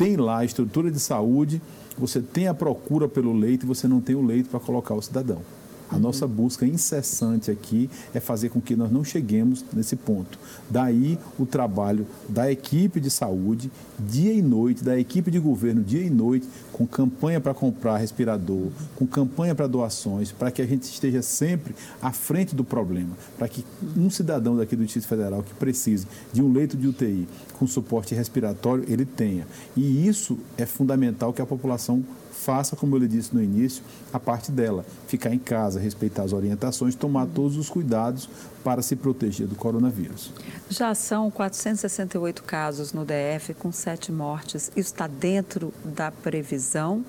tem 0.00 0.16
lá 0.16 0.38
a 0.38 0.44
estrutura 0.46 0.90
de 0.90 0.98
saúde, 0.98 1.60
você 1.98 2.22
tem 2.22 2.48
a 2.48 2.54
procura 2.54 3.06
pelo 3.06 3.34
leito 3.34 3.66
e 3.66 3.68
você 3.68 3.86
não 3.86 4.00
tem 4.00 4.16
o 4.16 4.24
leito 4.24 4.48
para 4.48 4.58
colocar 4.58 4.94
o 4.94 5.02
cidadão. 5.02 5.42
A 5.90 5.98
nossa 5.98 6.26
busca 6.26 6.64
incessante 6.64 7.50
aqui 7.50 7.90
é 8.14 8.20
fazer 8.20 8.48
com 8.48 8.60
que 8.60 8.76
nós 8.76 8.92
não 8.92 9.02
cheguemos 9.02 9.64
nesse 9.72 9.96
ponto. 9.96 10.38
Daí 10.68 11.18
o 11.38 11.44
trabalho 11.44 12.06
da 12.28 12.50
equipe 12.50 13.00
de 13.00 13.10
saúde, 13.10 13.70
dia 13.98 14.32
e 14.32 14.40
noite, 14.40 14.84
da 14.84 14.98
equipe 14.98 15.30
de 15.30 15.38
governo, 15.40 15.82
dia 15.82 16.02
e 16.02 16.08
noite, 16.08 16.48
com 16.72 16.86
campanha 16.86 17.40
para 17.40 17.52
comprar 17.52 17.98
respirador, 17.98 18.68
com 18.94 19.06
campanha 19.06 19.54
para 19.54 19.66
doações, 19.66 20.30
para 20.30 20.50
que 20.50 20.62
a 20.62 20.66
gente 20.66 20.84
esteja 20.84 21.22
sempre 21.22 21.74
à 22.00 22.12
frente 22.12 22.54
do 22.54 22.62
problema, 22.62 23.10
para 23.36 23.48
que 23.48 23.64
um 23.96 24.08
cidadão 24.08 24.56
daqui 24.56 24.76
do 24.76 24.84
Distrito 24.84 25.08
Federal 25.08 25.42
que 25.42 25.52
precise 25.54 26.06
de 26.32 26.40
um 26.40 26.52
leito 26.52 26.76
de 26.76 26.86
UTI 26.86 27.26
com 27.58 27.66
suporte 27.66 28.14
respiratório, 28.14 28.84
ele 28.88 29.04
tenha. 29.04 29.46
E 29.76 30.06
isso 30.06 30.38
é 30.56 30.64
fundamental 30.64 31.32
que 31.32 31.42
a 31.42 31.46
população 31.46 32.04
faça, 32.40 32.74
como 32.74 32.96
eu 32.96 33.00
lhe 33.00 33.08
disse 33.08 33.34
no 33.34 33.42
início, 33.42 33.82
a 34.12 34.18
parte 34.18 34.50
dela. 34.50 34.84
Ficar 35.06 35.32
em 35.32 35.38
casa, 35.38 35.78
respeitar 35.78 36.22
as 36.22 36.32
orientações, 36.32 36.94
tomar 36.94 37.26
todos 37.26 37.56
os 37.56 37.68
cuidados 37.68 38.28
para 38.64 38.82
se 38.82 38.96
proteger 38.96 39.46
do 39.46 39.54
coronavírus. 39.54 40.32
Já 40.68 40.94
são 40.94 41.30
468 41.30 42.42
casos 42.42 42.92
no 42.92 43.04
DF, 43.04 43.54
com 43.54 43.70
sete 43.70 44.10
mortes. 44.10 44.70
Isso 44.76 44.92
está 44.92 45.06
dentro 45.06 45.72
da 45.84 46.10
previsão 46.10 47.04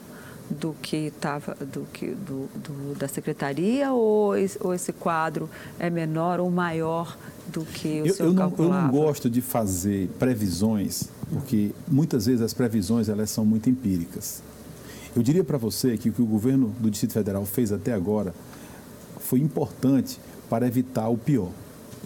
do 0.49 0.75
que 0.81 0.97
estava 1.07 1.55
do 1.55 1.85
que 1.93 2.07
do, 2.07 2.49
do, 2.55 2.95
da 2.95 3.07
secretaria 3.07 3.93
ou 3.93 4.35
esse, 4.35 4.57
ou 4.59 4.73
esse 4.73 4.91
quadro 4.91 5.49
é 5.79 5.89
menor 5.89 6.41
ou 6.41 6.51
maior 6.51 7.17
do 7.47 7.63
que 7.63 8.01
o 8.01 8.07
eu, 8.07 8.13
senhor 8.13 8.29
eu 8.29 8.33
não? 8.33 8.53
Eu 8.57 8.69
não 8.69 8.91
gosto 8.91 9.29
de 9.29 9.41
fazer 9.41 10.09
previsões, 10.19 11.05
porque 11.29 11.71
muitas 11.87 12.25
vezes 12.25 12.41
as 12.41 12.53
previsões 12.53 13.07
elas 13.07 13.29
são 13.29 13.45
muito 13.45 13.69
empíricas. 13.69 14.43
Eu 15.15 15.21
diria 15.21 15.43
para 15.43 15.58
você 15.58 15.97
que 15.97 16.10
o 16.10 16.13
que 16.13 16.21
o 16.21 16.26
governo 16.26 16.74
do 16.80 16.89
Distrito 16.89 17.13
Federal 17.13 17.45
fez 17.45 17.71
até 17.71 17.93
agora 17.93 18.34
foi 19.19 19.39
importante 19.39 20.19
para 20.50 20.65
evitar 20.65 21.10
o 21.10 21.17
pior. 21.17 21.52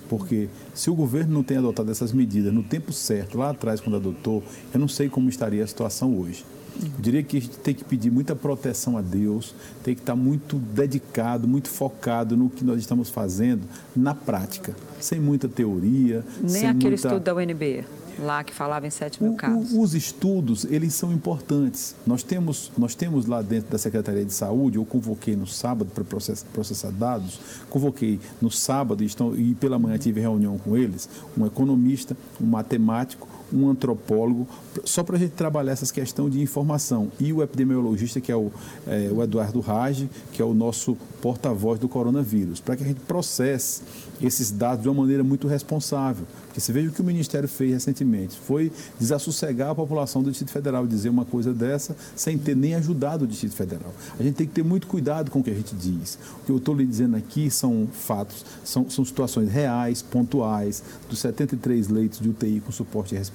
Porque 0.10 0.50
se 0.74 0.90
o 0.90 0.96
governo 0.96 1.34
não 1.34 1.44
tem 1.44 1.58
adotado 1.58 1.90
essas 1.90 2.12
medidas 2.12 2.54
no 2.54 2.64
tempo 2.64 2.92
certo, 2.92 3.38
lá 3.38 3.52
atrás, 3.52 3.80
quando 3.80 3.96
adotou, 3.96 4.44
eu 4.74 4.80
não 4.80 4.88
sei 4.88 5.10
como 5.10 5.30
estaria 5.30 5.64
a 5.64 5.68
situação 5.68 6.20
hoje. 6.20 6.46
Eu 6.82 6.90
diria 7.00 7.24
que 7.24 7.38
a 7.38 7.42
gente 7.42 7.58
tem 7.58 7.74
que 7.74 7.84
pedir 7.84 8.12
muita 8.12 8.36
proteção 8.36 8.98
a 8.98 9.02
Deus, 9.02 9.56
tem 9.84 9.96
que 9.96 10.02
estar 10.02 10.16
muito 10.16 10.58
dedicado, 10.58 11.48
muito 11.48 11.70
focado 11.70 12.36
no 12.36 12.50
que 12.50 12.66
nós 12.66 12.80
estamos 12.80 13.10
fazendo 13.10 13.64
na 13.96 14.14
prática, 14.14 14.76
sem 15.00 15.20
muita 15.20 15.48
teoria. 15.48 16.24
Nem 16.42 16.50
sem 16.50 16.68
aquele 16.68 16.90
muita... 16.90 17.08
estudo 17.08 17.24
da 17.24 17.34
UNB 17.34 17.86
lá 18.20 18.44
que 18.44 18.54
falava 18.54 18.88
em 18.88 18.90
7 18.90 19.22
mil 19.22 19.34
o, 19.34 19.36
casos. 19.36 19.72
O, 19.72 19.82
os 19.82 19.94
estudos, 19.94 20.66
eles 20.66 20.94
são 20.94 21.12
importantes. 21.12 21.96
Nós 22.06 22.24
temos, 22.24 22.72
nós 22.78 22.96
temos 22.96 23.26
lá 23.26 23.42
dentro 23.42 23.72
da 23.72 23.78
Secretaria 23.78 24.26
de 24.26 24.34
Saúde, 24.34 24.78
eu 24.78 24.86
convoquei 24.86 25.36
no 25.36 25.48
sábado 25.48 25.90
para 25.94 26.04
processar, 26.04 26.46
processar 26.54 26.92
dados, 26.92 27.40
convoquei 27.70 28.20
no 28.42 28.52
sábado 28.52 29.04
estão, 29.04 29.36
e 29.36 29.56
pela 29.56 29.78
manhã 29.78 29.98
tive 29.98 30.22
reunião 30.22 30.58
com 30.58 30.78
eles, 30.78 31.10
um 31.38 31.46
economista, 31.46 32.16
um 32.40 32.46
matemático, 32.46 33.28
um 33.54 33.70
antropólogo, 33.70 34.48
só 34.84 35.04
para 35.04 35.16
a 35.16 35.20
gente 35.20 35.32
trabalhar 35.32 35.72
essas 35.72 35.92
questões 35.92 36.32
de 36.32 36.42
informação. 36.42 37.12
E 37.20 37.32
o 37.32 37.42
epidemiologista, 37.42 38.20
que 38.20 38.32
é 38.32 38.36
o, 38.36 38.52
é, 38.88 39.10
o 39.12 39.22
Eduardo 39.22 39.60
Rage, 39.60 40.10
que 40.32 40.42
é 40.42 40.46
o 40.46 40.54
nosso 40.54 40.98
porta-voz 41.22 41.80
do 41.80 41.88
coronavírus, 41.88 42.60
para 42.60 42.76
que 42.76 42.84
a 42.84 42.88
gente 42.88 43.00
processe 43.02 43.82
esses 44.22 44.52
dados 44.52 44.84
de 44.84 44.90
uma 44.90 45.02
maneira 45.02 45.24
muito 45.24 45.48
responsável. 45.48 46.26
Porque 46.46 46.60
você 46.62 46.72
veja 46.72 46.90
o 46.90 46.92
que 46.92 47.02
o 47.02 47.04
Ministério 47.04 47.50
fez 47.50 47.74
recentemente, 47.74 48.38
foi 48.38 48.72
desassossegar 49.00 49.72
a 49.72 49.76
população 49.76 50.24
do 50.24 50.30
Distrito 50.30 50.52
Federal, 50.52 50.88
dizer 50.88 51.10
uma 51.10 51.26
coisa 51.26 51.54
dessa 51.54 51.96
sem 52.16 52.38
ter 52.38 52.56
nem 52.56 52.76
ajudado 52.76 53.26
o 53.26 53.28
Distrito 53.28 53.56
Federal. 53.56 53.94
A 54.18 54.24
gente 54.24 54.36
tem 54.36 54.48
que 54.48 54.54
ter 54.54 54.64
muito 54.64 54.88
cuidado 54.88 55.30
com 55.30 55.40
o 55.40 55.44
que 55.44 55.50
a 55.50 55.54
gente 55.54 55.76
diz. 55.76 56.18
O 56.42 56.46
que 56.46 56.52
eu 56.52 56.58
estou 56.58 56.74
lhe 56.74 56.86
dizendo 56.86 57.18
aqui 57.18 57.50
são 57.50 57.88
fatos, 57.92 58.46
são, 58.64 58.90
são 58.90 59.04
situações 59.04 59.52
reais, 59.52 60.02
pontuais, 60.02 60.82
dos 61.10 61.20
73 61.20 61.90
leitos 61.90 62.20
de 62.20 62.30
UTI 62.30 62.62
com 62.62 62.72
suporte 62.72 63.16
respiratório, 63.16 63.35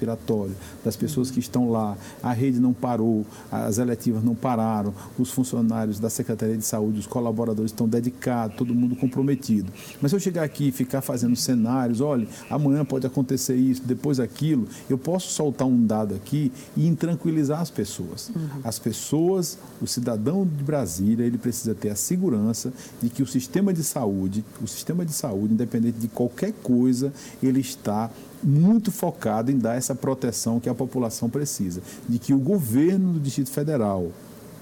das 0.85 0.97
pessoas 0.97 1.31
que 1.31 1.41
estão 1.41 1.71
lá, 1.71 1.97
a 2.23 2.33
rede 2.33 2.59
não 2.59 2.73
parou, 2.73 3.25
as 3.51 3.79
eletivas 3.79 4.23
não 4.23 4.35
pararam, 4.35 4.95
os 5.19 5.31
funcionários 5.31 5.99
da 5.99 6.09
Secretaria 6.09 6.57
de 6.57 6.65
Saúde, 6.65 7.01
os 7.01 7.07
colaboradores 7.07 7.71
estão 7.71 7.89
dedicados, 7.89 8.57
todo 8.57 8.75
mundo 8.75 8.97
comprometido. 8.97 9.73
Mas 10.01 10.11
se 10.11 10.17
eu 10.17 10.21
chegar 10.21 10.43
aqui 10.43 10.69
e 10.69 10.73
ficar 10.73 11.01
fazendo 11.01 11.37
cenários, 11.37 12.01
olha, 12.01 12.27
amanhã 12.49 12.85
pode 12.85 13.07
acontecer 13.07 13.57
isso, 13.57 13.83
depois 13.85 14.21
aquilo, 14.21 14.69
eu 14.89 14.99
posso 14.99 15.31
soltar 15.33 15.67
um 15.67 15.85
dado 15.85 16.15
aqui 16.15 16.53
e 16.77 16.87
intranquilizar 16.87 17.61
as 17.61 17.71
pessoas. 17.71 18.31
Uhum. 18.35 18.49
As 18.65 18.79
pessoas, 18.79 19.59
o 19.81 19.87
cidadão 19.87 20.47
de 20.47 20.63
Brasília, 20.65 21.25
ele 21.25 21.39
precisa 21.39 21.75
ter 21.75 21.91
a 21.91 21.97
segurança 21.97 22.73
de 23.03 23.09
que 23.09 23.23
o 23.23 23.27
sistema 23.27 23.73
de 23.73 23.83
saúde, 23.83 24.45
o 24.63 24.67
sistema 24.67 25.05
de 25.05 25.13
saúde, 25.13 25.55
independente 25.55 25.99
de 25.99 26.09
qualquer 26.09 26.53
coisa, 26.63 27.13
ele 27.43 27.61
está 27.61 28.11
muito 28.43 28.91
focado 28.91 29.51
em 29.51 29.59
dar 29.59 29.77
essa 29.77 29.95
proteção 29.95 30.61
que 30.61 30.69
a 30.69 30.75
população 30.75 31.29
precisa, 31.29 31.81
de 32.09 32.19
que 32.19 32.33
o 32.33 32.39
governo 32.39 33.13
do 33.15 33.21
Distrito 33.21 33.51
Federal, 33.51 34.11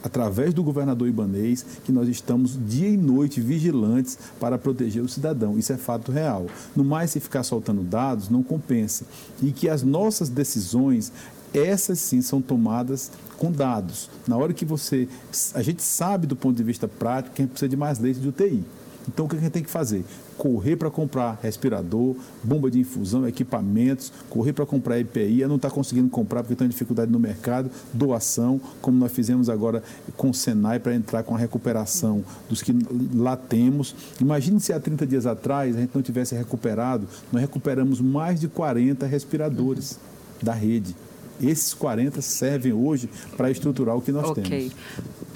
através 0.02 0.54
do 0.54 0.62
governador 0.62 1.08
Ibanês, 1.08 1.64
que 1.84 1.92
nós 1.92 2.08
estamos 2.08 2.58
dia 2.66 2.88
e 2.88 2.96
noite 2.96 3.40
vigilantes 3.40 4.18
para 4.38 4.58
proteger 4.58 5.02
o 5.02 5.08
cidadão. 5.08 5.58
Isso 5.58 5.72
é 5.72 5.76
fato 5.76 6.12
real. 6.12 6.46
No 6.74 6.84
mais, 6.84 7.10
se 7.10 7.20
ficar 7.20 7.42
soltando 7.42 7.82
dados, 7.82 8.28
não 8.28 8.42
compensa. 8.42 9.04
E 9.42 9.50
que 9.50 9.68
as 9.68 9.82
nossas 9.82 10.28
decisões, 10.28 11.12
essas 11.52 11.98
sim 11.98 12.22
são 12.22 12.40
tomadas 12.40 13.10
com 13.36 13.50
dados. 13.50 14.10
Na 14.26 14.36
hora 14.36 14.52
que 14.52 14.64
você. 14.64 15.08
A 15.54 15.62
gente 15.62 15.82
sabe 15.82 16.26
do 16.26 16.36
ponto 16.36 16.56
de 16.56 16.62
vista 16.62 16.86
prático 16.86 17.34
que 17.34 17.42
a 17.42 17.44
gente 17.44 17.52
precisa 17.52 17.68
de 17.68 17.76
mais 17.76 17.98
leite 17.98 18.20
de 18.20 18.28
UTI. 18.28 18.64
Então, 19.09 19.25
o 19.25 19.29
que 19.29 19.37
a 19.37 19.40
gente 19.40 19.51
tem 19.51 19.62
que 19.62 19.71
fazer? 19.71 20.05
Correr 20.37 20.77
para 20.77 20.90
comprar 20.90 21.38
respirador, 21.42 22.14
bomba 22.44 22.71
de 22.71 22.79
infusão, 22.79 23.27
equipamentos, 23.27 24.12
correr 24.29 24.53
para 24.53 24.66
comprar 24.66 25.01
EPI, 25.01 25.47
não 25.47 25.57
está 25.57 25.71
conseguindo 25.71 26.09
comprar 26.11 26.42
porque 26.42 26.55
tem 26.55 26.68
dificuldade 26.68 27.11
no 27.11 27.18
mercado, 27.18 27.71
doação, 27.92 28.61
como 28.81 28.99
nós 28.99 29.11
fizemos 29.11 29.49
agora 29.49 29.83
com 30.16 30.31
o 30.31 30.35
Senai 30.35 30.79
para 30.79 30.94
entrar 30.94 31.23
com 31.23 31.35
a 31.35 31.38
recuperação 31.38 32.23
dos 32.49 32.62
que 32.62 32.75
lá 33.14 33.37
temos. 33.37 33.94
Imagine 34.21 34.61
se 34.61 34.73
há 34.73 34.79
30 34.79 35.07
dias 35.07 35.27
atrás 35.27 35.75
a 35.75 35.81
gente 35.81 35.90
não 35.94 36.03
tivesse 36.03 36.35
recuperado, 36.35 37.09
nós 37.33 37.40
recuperamos 37.40 38.01
mais 38.01 38.40
de 38.40 38.49
40 38.49 39.07
respiradores 39.07 39.99
da 40.42 40.53
rede. 40.53 40.94
Esses 41.40 41.73
40 41.73 42.21
servem 42.21 42.73
hoje 42.73 43.09
para 43.37 43.51
estruturar 43.51 43.97
o 43.97 44.03
que 44.03 44.11
nós 44.11 44.29
okay. 44.31 44.42
temos. 44.42 44.73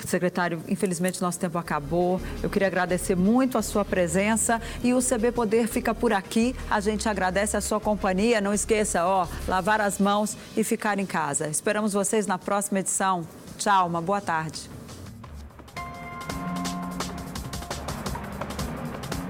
Secretário, 0.07 0.61
infelizmente 0.69 1.21
nosso 1.21 1.39
tempo 1.39 1.59
acabou. 1.59 2.21
Eu 2.43 2.51
queria 2.51 2.69
agradecer 2.69 3.15
muito 3.15 3.59
a 3.59 3.63
sua 3.63 3.85
presença 3.85 4.61
e 4.83 4.93
o 4.95 4.99
CB 5.01 5.33
Poder 5.33 5.69
fica 5.69 5.95
por 5.95 6.13
aqui. 6.13 6.55
A 6.71 6.81
gente 6.81 7.09
agradece 7.09 7.57
a 7.57 7.61
sua 7.61 7.81
companhia. 7.81 8.41
Não 8.41 8.53
esqueça, 8.53 9.05
ó, 9.05 9.27
lavar 9.47 9.81
as 9.81 9.99
mãos 9.99 10.37
e 10.57 10.65
ficar 10.65 10.99
em 10.99 11.07
casa. 11.07 11.49
Esperamos 11.49 11.93
vocês 11.93 12.27
na 12.27 12.39
próxima 12.39 12.81
edição. 12.81 13.27
Tchau, 13.59 13.87
uma 13.87 14.01
boa 14.01 14.21
tarde. 14.21 14.72